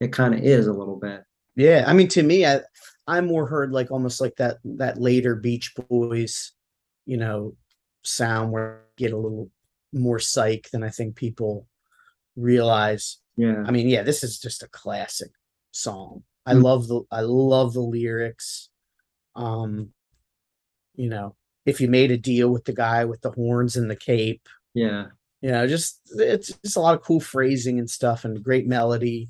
[0.00, 1.22] it kind of is a little bit
[1.56, 2.60] Yeah, I mean, to me, I
[3.06, 6.52] I more heard like almost like that that later Beach Boys,
[7.06, 7.54] you know,
[8.04, 9.50] sound where you get a little
[9.92, 11.66] more psych than I think people
[12.36, 13.18] realize.
[13.36, 15.30] yeah I mean, yeah, this is just a classic
[15.72, 16.24] song.
[16.46, 16.62] I Mm.
[16.62, 18.70] love the I love the lyrics.
[19.34, 19.92] Um,
[20.94, 21.36] you know,
[21.66, 25.06] if you made a deal with the guy with the horns and the cape, yeah
[25.40, 29.28] you know, just it's just a lot of cool phrasing and stuff and great melody.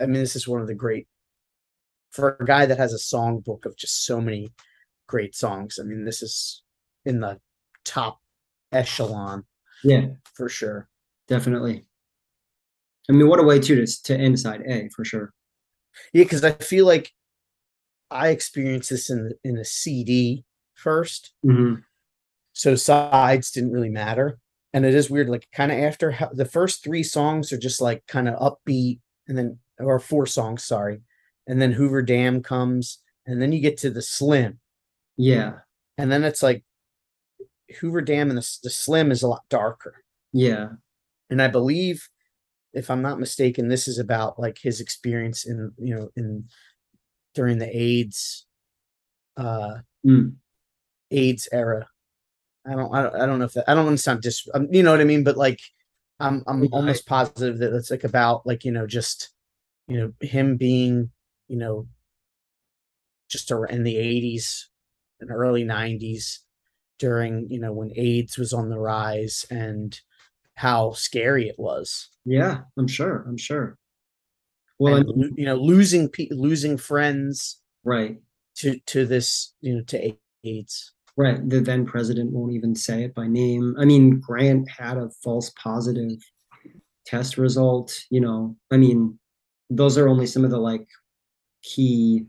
[0.00, 1.06] I mean, this is one of the great
[2.12, 4.50] for a guy that has a song book of just so many
[5.06, 5.78] great songs.
[5.80, 6.62] I mean, this is
[7.04, 7.38] in the
[7.84, 8.20] top
[8.72, 9.44] echelon
[9.82, 10.86] yeah for sure.
[11.26, 11.86] definitely
[13.08, 15.32] i mean what a way to to end side a for sure
[16.12, 17.12] Yeah, because I feel like
[18.10, 20.44] I experienced this in in a CD
[20.74, 21.82] first, Mhm.
[22.52, 24.38] so sides didn't really matter.
[24.74, 27.80] And it is weird, like kind of after how, the first three songs are just
[27.80, 31.00] like kind of upbeat, and then or four songs, sorry,
[31.46, 34.60] and then Hoover Dam comes, and then you get to the Slim,
[35.16, 35.58] yeah
[35.96, 36.64] and then it's like
[37.80, 40.04] Hoover Dam and the, the Slim is a lot darker.
[40.32, 40.68] yeah
[41.30, 42.08] And I believe,
[42.72, 46.48] if I'm not mistaken, this is about like his experience in you know in
[47.34, 48.46] during the AIDS
[49.36, 50.36] uh Mm.
[51.10, 51.88] AIDS era.
[52.66, 54.46] I don't, I don't, I don't know if that, I don't want to sound dis,
[54.54, 55.60] um, you know what I mean, but like,
[56.20, 59.30] I'm, I'm almost positive that it's like about like you know just,
[59.88, 61.10] you know, him being,
[61.48, 61.88] you know,
[63.28, 64.64] just in the '80s
[65.20, 66.38] and early '90s
[66.98, 69.98] during you know when AIDS was on the rise and
[70.54, 72.08] how scary it was.
[72.24, 73.78] yeah i'm sure i'm sure
[74.78, 78.18] well and, you know, losing losing friends right
[78.56, 80.12] to to this, you know, to
[80.44, 80.92] AIDS.
[81.16, 81.48] Right.
[81.48, 83.74] The then president won't even say it by name.
[83.78, 86.18] I mean, Grant had a false positive
[87.06, 88.04] test result.
[88.10, 89.18] You know, I mean,
[89.70, 90.86] those are only some of the like
[91.62, 92.24] key,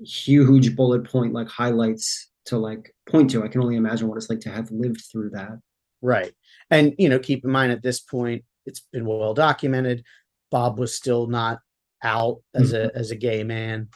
[0.00, 3.44] huge bullet point like highlights to like point to.
[3.44, 5.58] I can only imagine what it's like to have lived through that.
[6.02, 6.32] Right.
[6.70, 10.04] And you know, keep in mind at this point, it's been well documented.
[10.50, 11.60] Bob was still not
[12.02, 13.88] out as a as a gay man.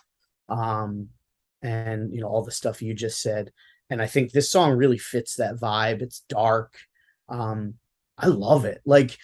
[0.48, 1.08] Um
[1.62, 3.50] and you know, all the stuff you just said.
[3.90, 6.02] And I think this song really fits that vibe.
[6.02, 6.74] It's dark.
[7.28, 7.74] Um,
[8.18, 8.80] I love it.
[8.84, 9.16] Like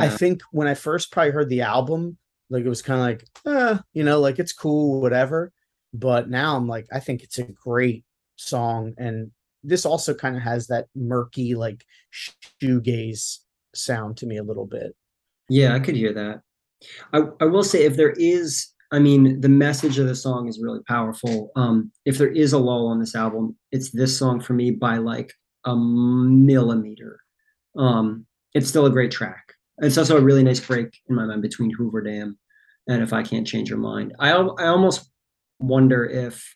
[0.00, 2.18] I think when I first probably heard the album,
[2.50, 5.52] like it was kind of like, uh, you know, like it's cool, whatever.
[5.92, 8.04] But now I'm like, I think it's a great
[8.36, 8.94] song.
[8.98, 9.30] And
[9.62, 11.84] this also kind of has that murky, like
[12.62, 13.38] shoegaze
[13.74, 14.94] sound to me a little bit.
[15.48, 16.40] Yeah, I could hear that.
[17.12, 20.60] I, I will say if there is, I mean, the message of the song is
[20.60, 21.50] really powerful.
[21.56, 24.98] Um, if there is a lull on this album, it's this song for me by
[24.98, 25.32] like
[25.64, 27.20] a millimeter.
[27.76, 29.53] Um, it's still a great track.
[29.78, 32.38] It's also a really nice break in my mind between Hoover Dam
[32.88, 34.14] and If I Can't Change Your Mind.
[34.18, 35.10] I I almost
[35.58, 36.54] wonder if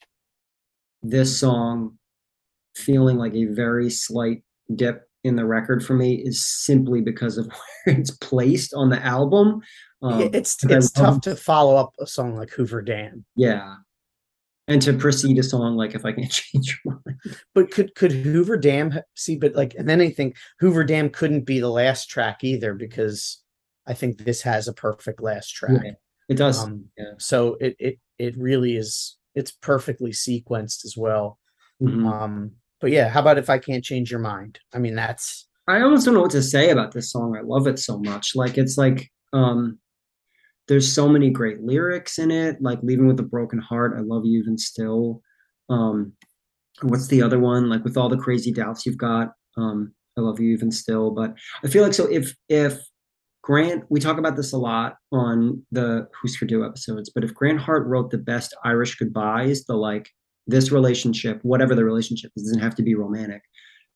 [1.03, 1.99] this song
[2.77, 4.43] feeling like a very slight
[4.75, 7.47] dip in the record for me is simply because of
[7.85, 9.61] where it's placed on the album.
[10.01, 13.25] Um, it's it's tough to follow up a song like Hoover Dam.
[13.35, 13.75] Yeah,
[14.69, 17.37] and to precede a song like if I can change your mind.
[17.55, 19.37] But could could Hoover Dam see?
[19.37, 23.43] But like, and then I think Hoover Dam couldn't be the last track either because
[23.87, 25.81] I think this has a perfect last track.
[25.83, 25.93] Yeah,
[26.29, 26.63] it does.
[26.63, 27.13] Um, yeah.
[27.19, 29.17] So it it it really is.
[29.35, 31.39] It's perfectly sequenced as well.
[31.83, 32.07] Mm-hmm.
[32.07, 34.61] Um, but yeah, how about if I can't change your mind?
[34.73, 35.47] I mean, that's.
[35.67, 37.37] I almost don't know what to say about this song.
[37.37, 38.33] I love it so much.
[38.35, 39.79] Like it's like um
[40.69, 44.25] there's so many great lyrics in it like leaving with a broken heart i love
[44.25, 45.21] you even still
[45.69, 46.13] um
[46.83, 47.69] what's the other one?
[47.69, 51.11] Like with all the crazy doubts you've got um i love you even still.
[51.11, 52.79] But i feel like so if if
[53.43, 57.61] grant we talk about this a lot on the Husker Du episodes but if grant
[57.61, 60.11] hart wrote the best irish goodbyes the like
[60.47, 63.43] this relationship whatever the relationship is doesn't have to be romantic.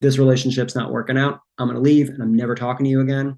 [0.01, 3.01] This relationship's not working out i'm going to leave and i'm never talking to you
[3.01, 3.37] again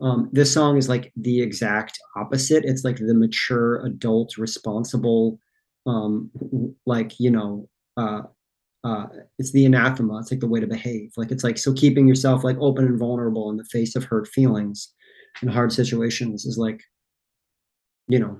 [0.00, 2.64] um, this song is like the exact opposite.
[2.64, 5.38] It's like the mature, adult, responsible,
[5.86, 6.30] um,
[6.86, 8.22] like you know, uh,
[8.82, 9.06] uh,
[9.38, 10.18] it's the anathema.
[10.18, 11.12] It's like the way to behave.
[11.16, 14.28] Like it's like so keeping yourself like open and vulnerable in the face of hurt
[14.28, 14.92] feelings
[15.40, 16.80] and hard situations is like,
[18.08, 18.38] you know,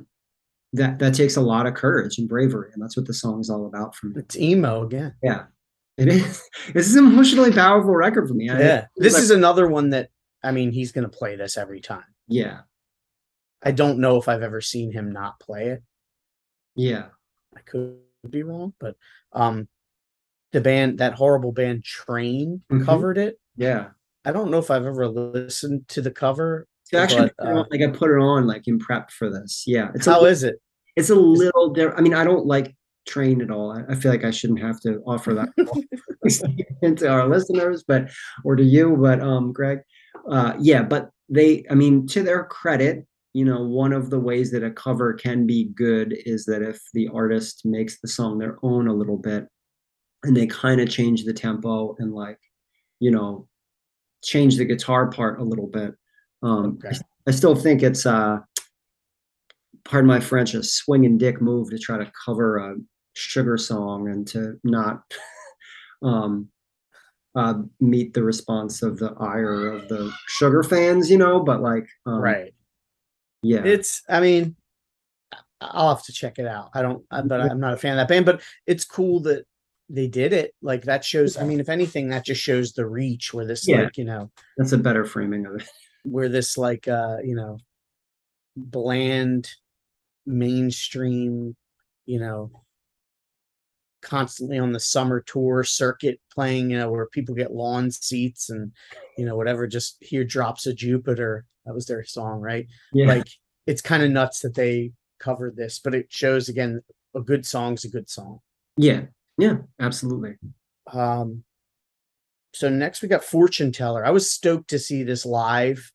[0.75, 3.49] that that takes a lot of courage and bravery, and that's what the song is
[3.49, 4.15] all about for me.
[4.19, 5.15] It's emo again.
[5.23, 5.45] Yeah,
[5.97, 6.43] it is.
[6.75, 8.47] This is an emotionally powerful record for me.
[8.47, 10.11] Yeah, this like, is another one that
[10.45, 12.05] I mean, he's going to play this every time.
[12.29, 12.61] Yeah.
[13.63, 15.83] I don't know if I've ever seen him not play it.
[16.77, 17.07] Yeah.
[17.57, 18.97] I could be wrong, but
[19.33, 19.69] um
[20.53, 22.85] the band that horrible band Train mm-hmm.
[22.85, 23.41] covered it.
[23.57, 23.89] Yeah.
[24.25, 26.67] I don't know if I've ever listened to the cover.
[26.95, 29.65] actually, but, uh, like I put it on like in prep for this.
[29.67, 29.91] Yeah.
[29.95, 30.61] It's how a, is it?
[30.97, 31.99] It's a little different.
[31.99, 32.75] I mean, I don't like
[33.07, 33.73] train at all.
[33.73, 38.11] I, I feel like I shouldn't have to offer that to our listeners, but
[38.45, 39.81] or to you, but um, Greg,
[40.31, 44.51] uh, yeah, but they, I mean, to their credit, you know, one of the ways
[44.53, 48.59] that a cover can be good is that if the artist makes the song their
[48.63, 49.47] own a little bit
[50.23, 52.39] and they kind of change the tempo and like,
[53.01, 53.49] you know,
[54.23, 55.95] change the guitar part a little bit.
[56.43, 56.97] Um, okay.
[56.97, 58.39] I, I still think it's, uh,
[59.85, 62.77] pardon my French, a swinging dick move to try to cover a
[63.15, 65.03] sugar song and to not
[66.03, 66.49] um,
[67.35, 71.89] uh, meet the response of the ire of the sugar fans, you know, but like,
[72.07, 72.55] um, right.
[73.43, 73.65] Yeah.
[73.65, 74.57] It's, I mean,
[75.61, 76.71] I'll have to check it out.
[76.75, 79.45] I don't, but I'm not a fan of that band, but it's cool that
[79.89, 80.55] they did it.
[80.63, 83.83] Like that shows, I mean, if anything, that just shows the reach where this, yeah.
[83.83, 85.69] like, you know, that's a better framing of it.
[86.07, 87.57] Where this, like, uh, you know,
[88.57, 89.49] bland,
[90.27, 91.57] mainstream,
[92.05, 92.51] you know,
[94.05, 98.71] constantly on the summer tour circuit playing, you know, where people get lawn seats and,
[99.19, 101.47] you know, whatever, just hear drops of Jupiter.
[101.65, 102.67] That was their song, right?
[102.93, 103.07] Yeah.
[103.07, 103.27] Like
[103.67, 106.83] it's kind of nuts that they covered this, but it shows again,
[107.15, 108.41] a good song's a good song.
[108.77, 109.03] Yeah.
[109.39, 110.37] Yeah, absolutely.
[110.93, 111.43] Um,
[112.53, 114.07] so next we got Fortune Teller.
[114.07, 115.91] I was stoked to see this live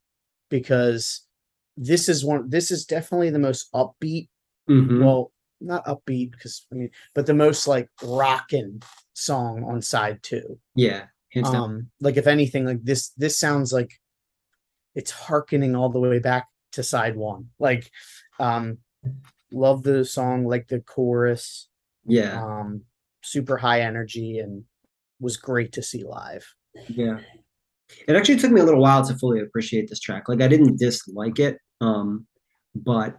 [0.49, 1.22] because
[1.78, 4.28] this is one, this is definitely the most upbeat.
[4.70, 5.03] Mm-hmm.
[5.03, 5.32] Well,
[5.62, 8.82] not upbeat because I mean, but the most like rockin'
[9.14, 10.60] song on side two.
[10.76, 11.05] Yeah.
[11.43, 13.91] Um, like if anything, like this, this sounds like
[14.95, 17.49] it's harkening all the way back to side one.
[17.60, 17.91] Like,
[18.39, 18.80] um,
[19.51, 21.68] love the song, like the chorus.
[22.05, 22.43] Yeah.
[22.43, 22.82] Um,
[23.22, 24.64] super high energy and
[25.20, 26.47] was great to see live.
[26.88, 27.20] Yeah.
[28.07, 30.30] It actually took me a little while to fully appreciate this track.
[30.30, 31.57] Like I didn't dislike it.
[31.82, 32.28] Um,
[32.76, 33.18] but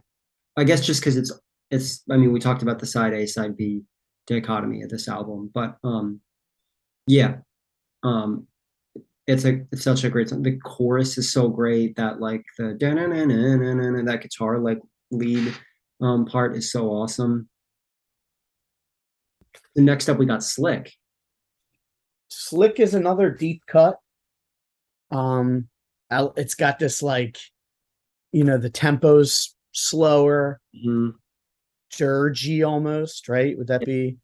[0.57, 1.33] I guess just because it's
[1.71, 3.83] it's i mean we talked about the side a side b
[4.27, 6.21] dichotomy of this album but um
[7.07, 7.37] yeah
[8.03, 8.47] um
[9.31, 10.43] it's a it's such a great song.
[10.43, 15.55] The chorus is so great that like the that guitar like lead
[16.01, 17.49] um part is so awesome.
[19.77, 20.93] The next up we got slick.
[22.29, 23.99] Slick is another deep cut.
[25.13, 25.69] Um
[26.37, 27.39] it's got this like
[28.33, 30.61] you know the tempos slower.
[30.75, 31.20] Mm-hmm
[31.93, 33.57] dirgy almost, right?
[33.57, 34.17] Would that be?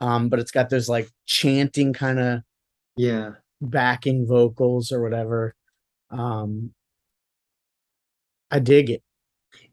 [0.00, 2.40] Um, but it's got those like chanting kind of
[2.96, 5.54] yeah backing vocals or whatever.
[6.10, 6.72] Um,
[8.50, 9.02] I dig it.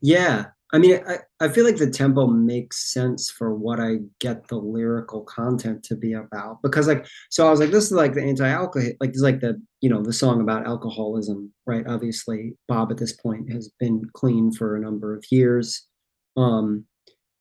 [0.01, 4.47] Yeah, I mean, I, I feel like the tempo makes sense for what I get
[4.47, 6.61] the lyrical content to be about.
[6.61, 9.39] Because like, so I was like, this is like the anti-alcohol, like this is like
[9.39, 11.85] the, you know, the song about alcoholism, right?
[11.87, 15.87] Obviously, Bob at this point has been clean for a number of years.
[16.35, 16.85] Um,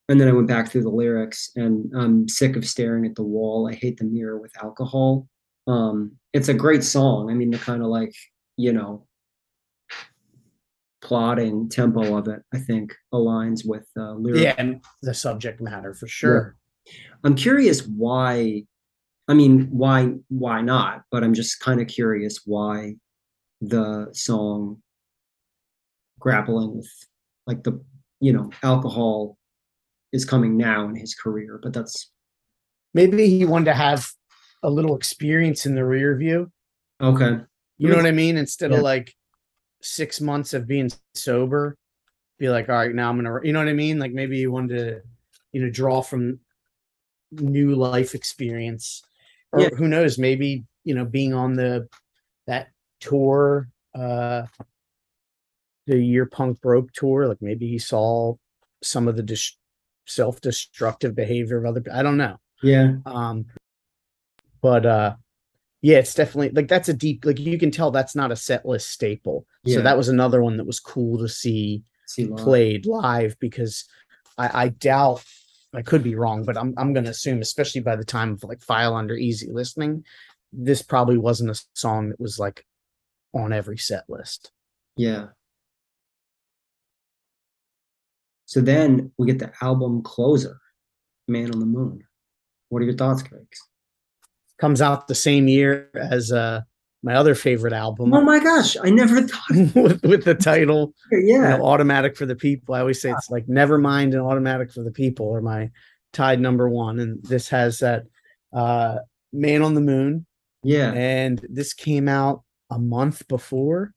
[0.09, 3.25] and then I went back through the lyrics and I'm sick of staring at the
[3.25, 3.69] wall.
[3.69, 5.27] I hate the mirror with alcohol.
[5.67, 7.31] Um, it's a great song.
[7.31, 8.15] I mean, the kind of like,
[8.57, 9.07] you know,
[11.01, 14.43] plotting tempo of it, I think, aligns with uh, lyric.
[14.43, 16.57] Yeah, and the subject matter for sure.
[17.25, 18.65] I'm curious why.
[19.29, 21.03] I mean, why why not?
[21.11, 22.95] But I'm just kind of curious why
[23.61, 24.83] the song
[26.21, 26.91] grappling with
[27.47, 27.83] like the
[28.21, 29.37] you know alcohol
[30.17, 31.61] is coming now in his career.
[31.63, 32.11] But that's
[32.95, 34.11] Maybe he wanted to have
[34.63, 36.51] a little experience in the rear view.
[37.01, 37.41] okay.
[37.79, 38.37] You know what I mean?
[38.39, 38.79] Instead Yeah.
[38.79, 39.15] of like
[39.83, 41.77] six months of being sober,
[42.39, 43.99] be like, all right, now I'm gonna, you know what I mean?
[43.99, 45.03] Like maybe he wanted to,
[45.53, 46.41] you know, draw from
[47.33, 49.03] new life experience,
[49.53, 49.69] or Yeah.
[49.77, 50.19] who knows?
[50.19, 51.89] Maybe you know, being on the
[52.47, 52.69] that
[53.01, 54.47] tour, uh,
[55.87, 58.37] the year punk broke tour, like maybe he saw
[58.83, 59.59] some of the dis-
[60.07, 61.83] self-destructive behavior of other.
[61.93, 62.39] I don't know.
[62.63, 62.95] Yeah.
[63.05, 63.47] Um,
[64.63, 65.17] but uh,
[65.83, 68.67] yeah, it's definitely like that's a deep like you can tell that's not a set
[68.67, 69.47] list staple.
[69.65, 69.77] Yeah.
[69.77, 72.45] So that was another one that was cool to see See live.
[72.45, 73.85] played live because
[74.39, 75.25] I, I doubt
[75.75, 78.63] I could be wrong, but I'm I'm gonna assume, especially by the time of like
[78.63, 80.05] file under easy listening,
[80.53, 82.65] this probably wasn't a song that was like
[83.35, 84.51] on every set list.
[84.97, 85.27] Yeah.
[88.57, 90.57] So then we get the album closer,
[91.29, 92.03] Man on the Moon.
[92.71, 93.45] What are your thoughts, Greg?
[94.59, 96.63] Comes out the same year as uh
[97.03, 99.75] my other favorite album Oh my gosh, I never thought.
[99.75, 101.59] with, with the title you Yeah.
[101.59, 102.75] know, automatic for the people.
[102.75, 105.71] I always say it's like never mind and automatic for the people are my
[106.15, 106.99] tied number one.
[106.99, 108.05] And this has that
[108.55, 109.01] uh
[109.35, 110.25] Man on the Moon.
[110.63, 110.93] Yeah.
[110.95, 113.93] And this came out a month before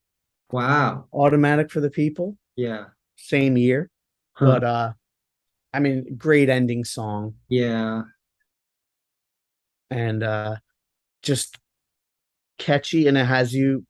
[0.51, 1.05] Wow.
[1.13, 2.87] Automatic for the People, Yeah.
[3.15, 3.89] same year.
[4.39, 4.45] Huh.
[4.45, 4.93] But uh
[5.73, 8.03] I mean, great ending song yeah.
[9.91, 10.55] and uh
[11.21, 11.57] just
[12.57, 13.85] catchy and it has you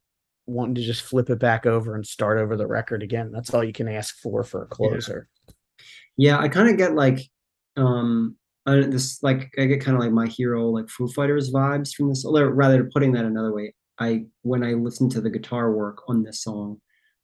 [0.47, 3.31] wanting to just flip it back over and start over the record again.
[3.31, 5.29] That's all you can ask for for a closer.
[6.17, 6.39] Yeah.
[6.39, 7.19] I kind of get like,
[7.77, 8.35] um,
[8.65, 12.25] this like I get kind of like my hero like Foo Fighters vibes from this.
[12.25, 16.23] Or rather, putting that another way, I when I listen to the guitar work on
[16.23, 16.79] this song,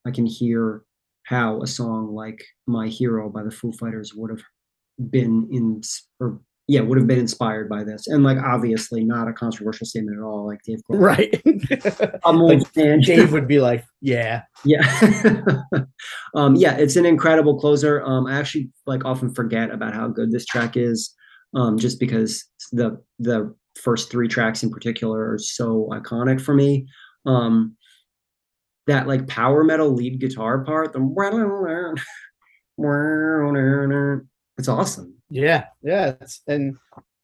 [0.06, 0.84] I can hear
[1.26, 4.42] how a song like My Hero by the Foo Fighters would have
[5.12, 5.82] been in
[6.20, 10.18] or yeah would have been inspired by this and like obviously not a controversial statement
[10.18, 11.00] at all like Dave Grohl.
[11.00, 12.20] Right.
[12.26, 13.02] I'm Like, fan.
[13.02, 14.44] Dave would be like, yeah.
[14.64, 14.82] yeah
[16.36, 20.32] um yeah it's an incredible closer um I actually like often forget about how good
[20.32, 21.14] this track is
[21.56, 26.88] um just because the the first three tracks in particular are so iconic for me
[27.26, 27.76] um
[28.88, 31.00] that like power metal lead guitar part the
[34.58, 35.66] it's awesome Yeah.
[35.82, 36.16] Yeah.
[36.22, 36.78] It's, and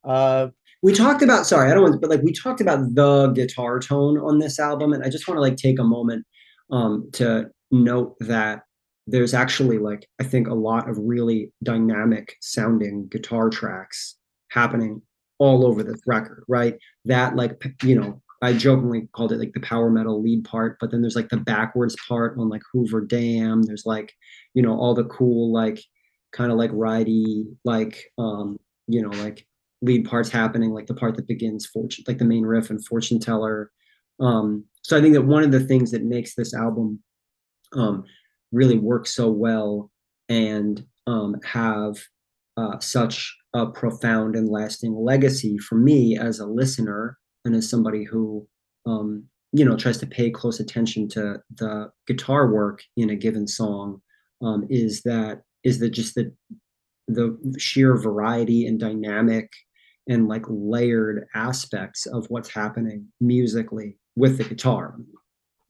[0.04, 0.48] uh
[0.82, 4.18] we talked about sorry i don't want but like we talked about the guitar tone
[4.18, 6.26] on this album and i just want to like take a moment
[6.72, 8.64] um to note that
[9.06, 14.16] there's actually like i think a lot of really dynamic sounding guitar tracks
[14.50, 15.02] happening
[15.38, 19.60] all over this record right that like you know i jokingly called it like the
[19.62, 23.64] power metal lead part but then there's like the backwards part on like hoover dam
[23.64, 24.14] there's like
[24.54, 25.80] you know all the cool like
[26.32, 29.46] kind of like ridey like um you know like
[29.82, 33.20] lead parts happening, like the part that begins fortune, like the main riff and fortune
[33.20, 33.72] teller.
[34.20, 37.02] Um, so I think that one of the things that makes this album
[37.74, 38.04] um,
[38.52, 39.90] really work so well
[40.30, 41.98] and um, have
[42.58, 48.04] uh, such a profound and lasting legacy for me as a listener and as somebody
[48.04, 48.48] who
[48.86, 53.48] um, you know tries to pay close attention to the guitar work in a given
[53.48, 54.02] song
[54.42, 56.32] um, is that is that just the
[57.08, 59.52] the sheer variety and dynamic
[60.08, 64.96] and like layered aspects of what's happening musically with the guitar.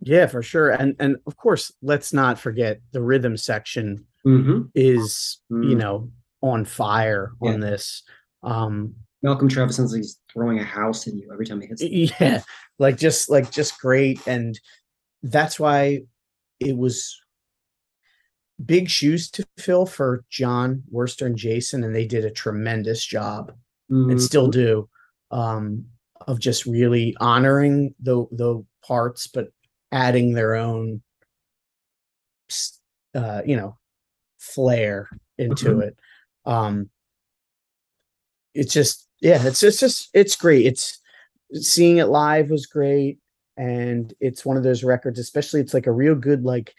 [0.02, 0.70] yeah, for sure.
[0.72, 4.68] And and of course, let's not forget the rhythm section Mm-hmm.
[4.76, 5.78] is, you Mm.
[5.78, 6.12] know,
[6.44, 7.54] on fire Yeah.
[7.54, 8.04] on this.
[8.44, 11.82] Um Malcolm Travis sounds like he's throwing a house at you every time he hits.
[11.82, 11.92] it.
[12.20, 12.42] yeah,
[12.80, 14.20] like just like just great.
[14.28, 14.60] And
[15.24, 16.02] that's why
[16.60, 17.20] it was
[18.66, 23.54] big shoes to fill for Jon Wurster and Jason, and they did a tremendous job.
[23.90, 24.22] and Mhm.
[24.22, 24.88] still do
[25.32, 25.86] um
[26.28, 29.50] of just really honoring the the parts but
[29.92, 31.02] adding their own
[33.16, 33.78] uh you know
[34.40, 35.82] flair into Mhm.
[35.84, 36.00] it.
[36.46, 36.90] Um,
[38.54, 40.66] it's just yeah, it's it's just it's great.
[40.66, 41.00] It's
[41.54, 43.20] seeing it live was great,
[43.58, 45.20] and it's one of those records.
[45.20, 46.74] Especially, it's like a real good like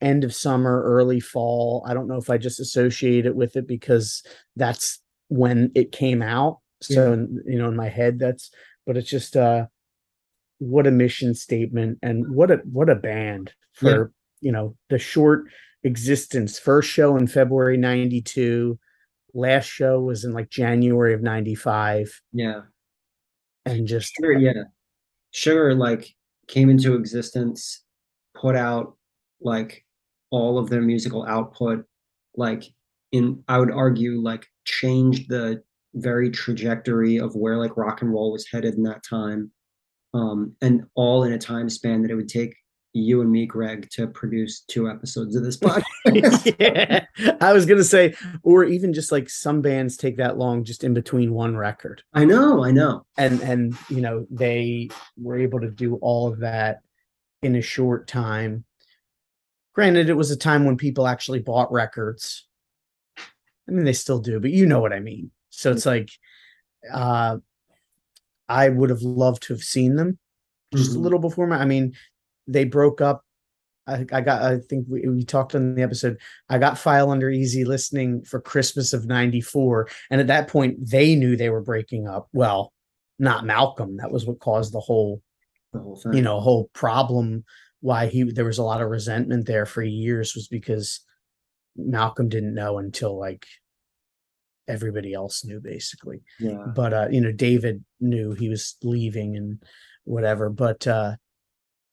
[0.00, 1.84] end of summer, early fall.
[1.86, 4.22] I don't know if I just associate it with it because
[4.56, 6.58] that's when it came out.
[6.80, 8.50] So in- you know, in my head, that's
[8.86, 9.66] but it's just uh
[10.60, 14.04] what a mission statement and what a what a band for Yeah.
[14.48, 15.44] you know the short
[15.84, 16.58] existence.
[16.58, 18.78] First show in February 92.
[19.34, 22.62] Last show was in like January of 95 Yeah.
[23.66, 24.64] and just Sugar, yeah.
[25.32, 26.08] Sugar like
[26.48, 27.84] came into existence,
[28.34, 28.96] put out
[29.40, 29.84] like
[30.30, 31.84] all of their musical output,
[32.36, 32.64] like
[33.12, 35.62] in I would argue like changed the
[35.94, 39.50] very trajectory of where like rock and roll was headed in that time.
[40.14, 42.54] Um, and all in a time span that it would take
[42.94, 46.54] you and me, Greg, to produce two episodes of this podcast.
[46.58, 47.04] yeah.
[47.40, 50.94] I was gonna say, or even just like some bands take that long just in
[50.94, 52.02] between one record.
[52.14, 53.04] I know, I know.
[53.16, 54.88] And and you know, they
[55.20, 56.78] were able to do all of that
[57.42, 58.64] in a short time.
[59.74, 62.46] Granted, it was a time when people actually bought records.
[63.18, 65.30] I mean, they still do, but you know what I mean.
[65.50, 66.10] So it's like
[66.92, 67.36] uh
[68.48, 70.18] I would have loved to have seen them
[70.74, 71.02] just a Mhm.
[71.02, 71.94] little before my I mean,
[72.48, 73.24] they broke up.
[73.86, 76.18] I, I got I think we, we talked on the episode.
[76.48, 79.88] I got file under easy listening for Christmas of 94.
[80.10, 82.28] And at that point they knew they were breaking up.
[82.32, 82.72] Well,
[83.18, 83.96] not Malcolm.
[83.96, 85.22] That was what caused the whole,
[85.72, 86.14] The whole thing.
[86.14, 87.44] you know, whole problem
[87.80, 91.00] why he there was a lot of resentment there for years was because
[91.76, 93.46] Malcolm didn't know until like
[94.66, 96.66] everybody else knew basically yeah.
[96.74, 99.62] but uh you know david knew he was leaving and
[100.04, 101.14] whatever but uh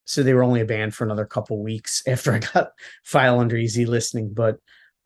[0.06, 2.70] so they were only a band for another couple weeks after i got
[3.04, 4.56] file under easy listening but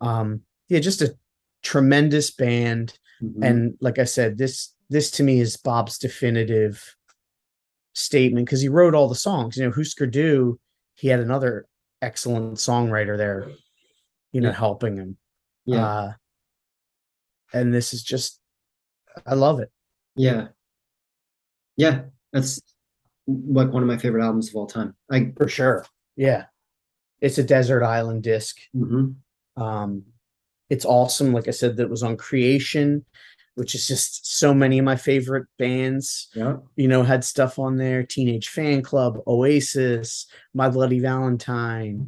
[0.00, 1.14] um yeah just a
[1.62, 3.44] tremendous band Mhm.
[3.44, 6.96] and like i said this this to me is bob's definitive
[7.92, 10.58] statement because he wrote all the songs you know husker du
[10.94, 11.66] he had another
[12.00, 13.50] excellent songwriter there
[14.32, 14.54] you know Yeah.
[14.56, 15.16] helping him
[15.66, 15.84] yeah.
[15.86, 16.12] uh
[17.52, 18.40] and this is just
[19.26, 19.70] i love it
[20.16, 20.48] Yeah.
[21.76, 22.02] Yeah.
[22.32, 22.60] That's
[23.46, 24.94] like one of my favorite albums of all time.
[25.10, 25.86] I For sure.
[26.16, 26.44] Yeah.
[27.20, 28.56] It's a desert island disc.
[28.74, 29.14] mhm.
[29.56, 30.04] Um
[30.68, 31.32] it's awesome.
[31.32, 33.04] Like I said, that was on Creation,
[33.56, 36.56] which is just so many of my favorite bands, yeah.
[36.76, 38.04] you know, had stuff on there.
[38.04, 42.06] Teenage Fanclub, Oasis, My Bloody Valentine.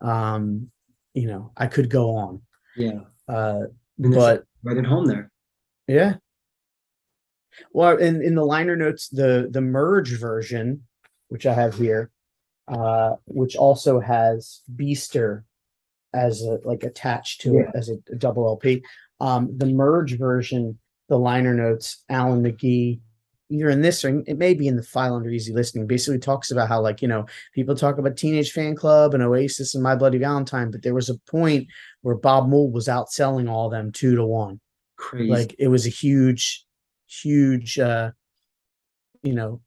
[0.00, 0.70] Um,
[1.14, 2.42] you know, I could go on.
[2.76, 3.00] Yeah.
[3.28, 3.66] Uh
[3.98, 5.30] but right at home there.
[5.86, 6.16] yeah.
[7.72, 10.84] Well, in in the liner notes, the the merge version,
[11.28, 12.10] which I have here,
[12.68, 15.44] uh, which also has Beaster
[16.12, 18.82] as a like attached to it as a, a double LP.
[19.20, 20.78] Um, the merge version,
[21.08, 23.00] the liner notes, Alan McGee,
[23.50, 26.50] either in this or it may be in the file under easy listening, basically talks
[26.50, 30.18] about how like you know people talk about Teenage Fanclub and Oasis and My Bloody
[30.18, 31.68] Valentine, but there was a point
[32.02, 34.60] where Bob Mould was outselling all of them two to one
[34.96, 35.30] Crazy.
[35.30, 36.64] like it was a huge
[37.10, 38.10] huge uh
[39.22, 39.60] you know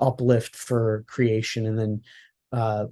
[0.00, 1.66] uplift for creation.
[1.66, 2.00] And then
[2.52, 2.86] uh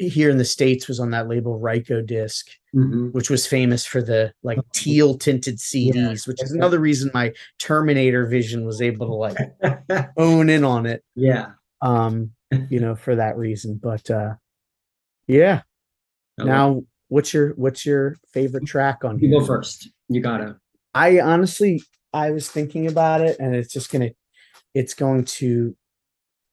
[0.00, 2.44] here in the states was on that label Rykodisc
[2.74, 3.12] Mhm.
[3.14, 8.26] which was famous for the like teal tinted CDs which is another reason my Terminator
[8.26, 9.36] vision was able to like
[10.16, 11.02] own in on it.
[11.16, 11.52] Yeah.
[11.82, 12.30] um
[12.70, 13.80] you know for that reason.
[13.82, 14.34] But uh
[15.26, 15.62] yeah.
[16.38, 19.40] Now what's your what's your favorite track on you here?
[19.40, 19.88] go first.
[20.08, 20.56] You gotta.
[20.94, 24.10] I honestly, I was thinking about it, and it's just gonna,
[24.74, 25.76] it's going to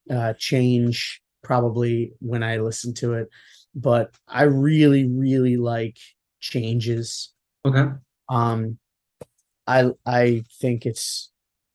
[0.10, 3.30] uh, change probably when I listen to it.
[3.74, 5.98] But I really, really like
[6.40, 7.34] changes.
[7.66, 7.86] Okay.
[8.30, 8.78] Um,
[9.68, 11.32] I I think it's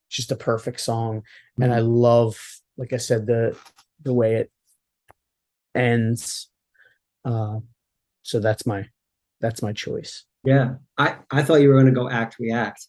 [0.08, 1.22] just a perfect song,
[1.60, 2.38] and I love,
[2.76, 3.56] like I said, the
[4.02, 4.50] the way it
[5.74, 6.48] ends.
[7.24, 7.60] Uh,
[8.22, 8.86] so that's my
[9.40, 10.24] that's my choice.
[10.44, 10.74] Yeah.
[10.98, 12.86] I I thought you were gonna go Act We Act.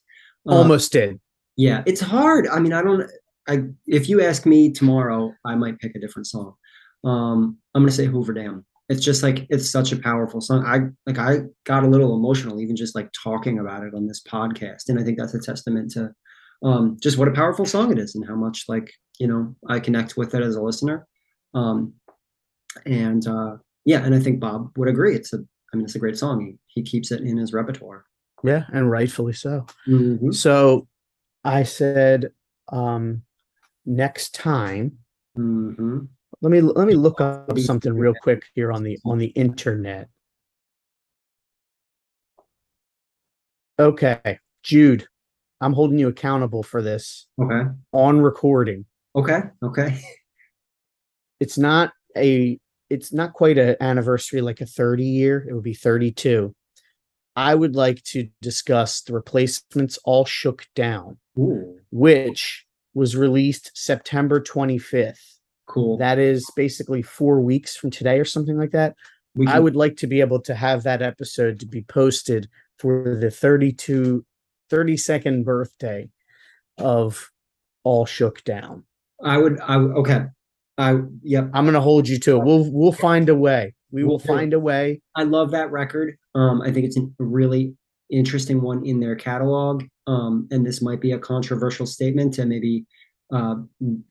[0.47, 1.19] Uh, Almost did.
[1.57, 1.83] Yeah.
[1.85, 2.47] It's hard.
[2.47, 3.09] I mean, I don't.
[3.47, 6.55] I if you ask me tomorrow, I might pick a different song.
[7.03, 8.65] Um, I'm gonna say Hoover Dam.
[8.89, 10.65] It's just like it's such a powerful song.
[10.65, 14.21] I like I got a little emotional even just like talking about it on this
[14.21, 16.11] podcast, and I think that's a testament to
[16.63, 19.79] um, just what a powerful song it is and how much like you know I
[19.79, 21.07] connect with it as a listener.
[21.53, 21.93] Um,
[22.85, 25.15] and uh, yeah, and I think Bob would agree.
[25.15, 25.37] It's a
[25.73, 26.41] I mean it's a great song.
[26.41, 28.05] He he keeps it in his repertoire.
[28.43, 29.65] Yeah, and rightfully so.
[29.87, 30.33] Mhm.
[30.33, 30.87] So
[31.43, 32.31] I said
[32.69, 33.23] um
[33.85, 34.97] next time
[35.37, 36.07] Mhm.
[36.41, 40.09] let me let me look up something real quick here on the on the internet.
[43.79, 45.07] Okay, Jude,
[45.59, 47.69] I'm holding you accountable for this Okay.
[47.93, 48.85] on recording.
[49.15, 49.41] Okay.
[49.63, 49.99] Okay.
[51.39, 52.59] It's not a
[52.91, 56.53] it's not quite an anniversary like a 30 year, it would be 32.
[57.35, 64.41] I would like to discuss the replacements all shook down, Ooh, which was released September
[64.41, 65.37] 25th.
[65.67, 65.97] cool.
[65.97, 68.95] That is basically 4 weeks from today or something like that.
[69.35, 73.17] we I would like to be able to have that episode to be posted for
[73.19, 74.25] the 32
[74.69, 76.09] 32nd birthday
[76.77, 77.29] of
[77.83, 78.83] All Shook Down.
[79.23, 79.59] I would.
[79.61, 80.25] I okay.
[80.77, 81.49] I yep.
[81.53, 82.43] I'm going to hold you to it.
[82.43, 83.75] We'll we'll find a way.
[83.91, 85.01] We will find a way.
[85.15, 86.17] I love that record.
[86.35, 87.75] Um, I think it's a really
[88.09, 89.83] interesting one in their catalog.
[90.07, 92.85] Um, and this might be a controversial statement to maybe
[93.33, 93.55] uh,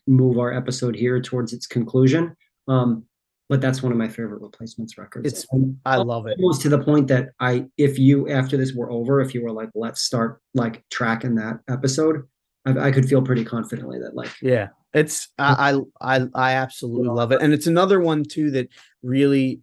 [0.06, 2.34] move our episode here towards its conclusion.
[2.68, 3.04] Um,
[3.48, 5.26] but that's one of my favorite replacements records.
[5.26, 6.38] It's- And I love it.
[6.38, 9.50] almost to the point that I, if you after this were over, if you were
[9.52, 12.22] like, let's start like tracking that episode,
[12.64, 14.68] I, I could feel pretty confidently that like, Yeah.
[14.94, 17.40] It's I I I, I absolutely love it.
[17.42, 18.68] And it's another one too that
[19.02, 19.60] really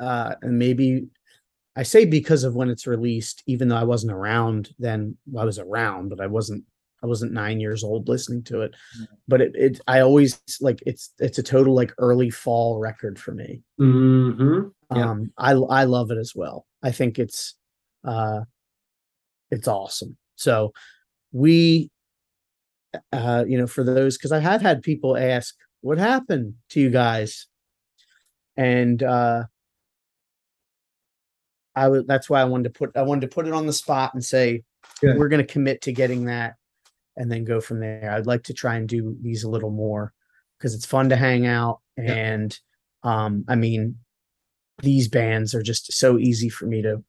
[0.00, 1.06] uh and maybe
[1.76, 5.46] I say because of when it's released, even though I wasn't around then well, I
[5.46, 6.64] was around, but I wasn't
[7.02, 8.74] I wasn't nine years old listening to it.
[8.98, 9.06] Yeah.
[9.28, 13.32] But it, it I always like it's it's a total like early fall record for
[13.32, 13.62] me.
[13.80, 15.10] mhm, Yeah.
[15.10, 16.66] Um I I love it as well.
[16.82, 17.54] I think it's
[18.04, 18.40] uh
[19.50, 20.16] it's awesome.
[20.36, 20.72] So
[21.32, 21.90] we
[23.12, 26.90] uh you know for those because I have had people ask what happened to you
[26.90, 27.46] guys
[28.56, 29.44] and uh
[31.76, 33.72] I would that's why I wanted to put I wanted to put it on the
[33.72, 34.62] spot and say
[35.00, 35.18] Good.
[35.18, 36.54] we're going to commit to getting that
[37.16, 38.10] and then go from there.
[38.10, 40.12] I'd like to try and do these a little more
[40.58, 42.12] because it's fun to hang out Yeah.
[42.14, 42.58] and
[43.02, 43.98] um I mean
[44.82, 47.02] these bands are just so easy for me to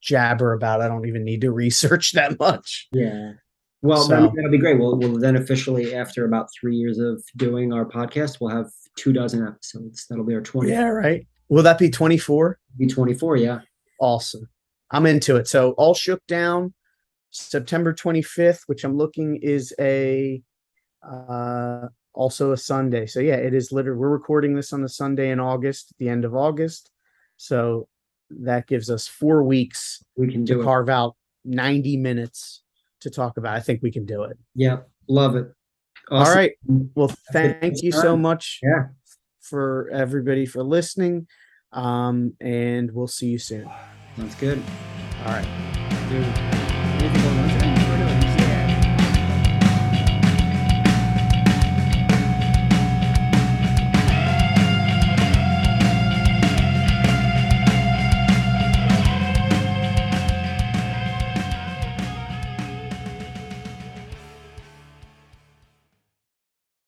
[0.00, 0.80] jabber about.
[0.80, 2.88] I don't even need to research that much.
[2.92, 3.32] yeah.
[3.80, 4.78] Well, So- that'll be great.
[4.78, 8.66] We'll, we'll then officially, after about three years of doing our podcast, we'll have
[8.96, 10.04] two dozen episodes.
[10.10, 11.26] That'll be our 20, Yeah, right.
[11.48, 12.58] Will that be 24?
[12.76, 13.36] be 24.
[13.38, 13.60] Yeah.
[14.00, 14.48] Awesome.
[14.90, 15.48] I'm into it.
[15.48, 16.72] So all shook down
[17.30, 20.42] September 25th, which I'm looking is a
[21.08, 23.06] uh also a Sunday.
[23.06, 26.24] So yeah, it is literally we're recording this on the Sunday in August, the end
[26.24, 26.90] of August.
[27.36, 27.88] So
[28.30, 30.64] that gives us four weeks We can to do it.
[30.64, 32.62] carve out 90 minutes
[33.00, 33.54] to talk about.
[33.56, 34.36] I think we can do it.
[34.54, 34.78] Yeah.
[35.08, 35.52] Love it.
[36.10, 36.34] All Awesome.
[36.36, 36.52] right.
[36.94, 38.86] Well, Thank you so much Yeah.
[39.48, 41.26] For everybody for listening.
[41.72, 43.68] Um, and we'll see you soon.
[44.16, 44.62] Sounds good.
[45.24, 45.46] All right.
[46.08, 46.24] Dude,
[47.02, 47.47] anything going on?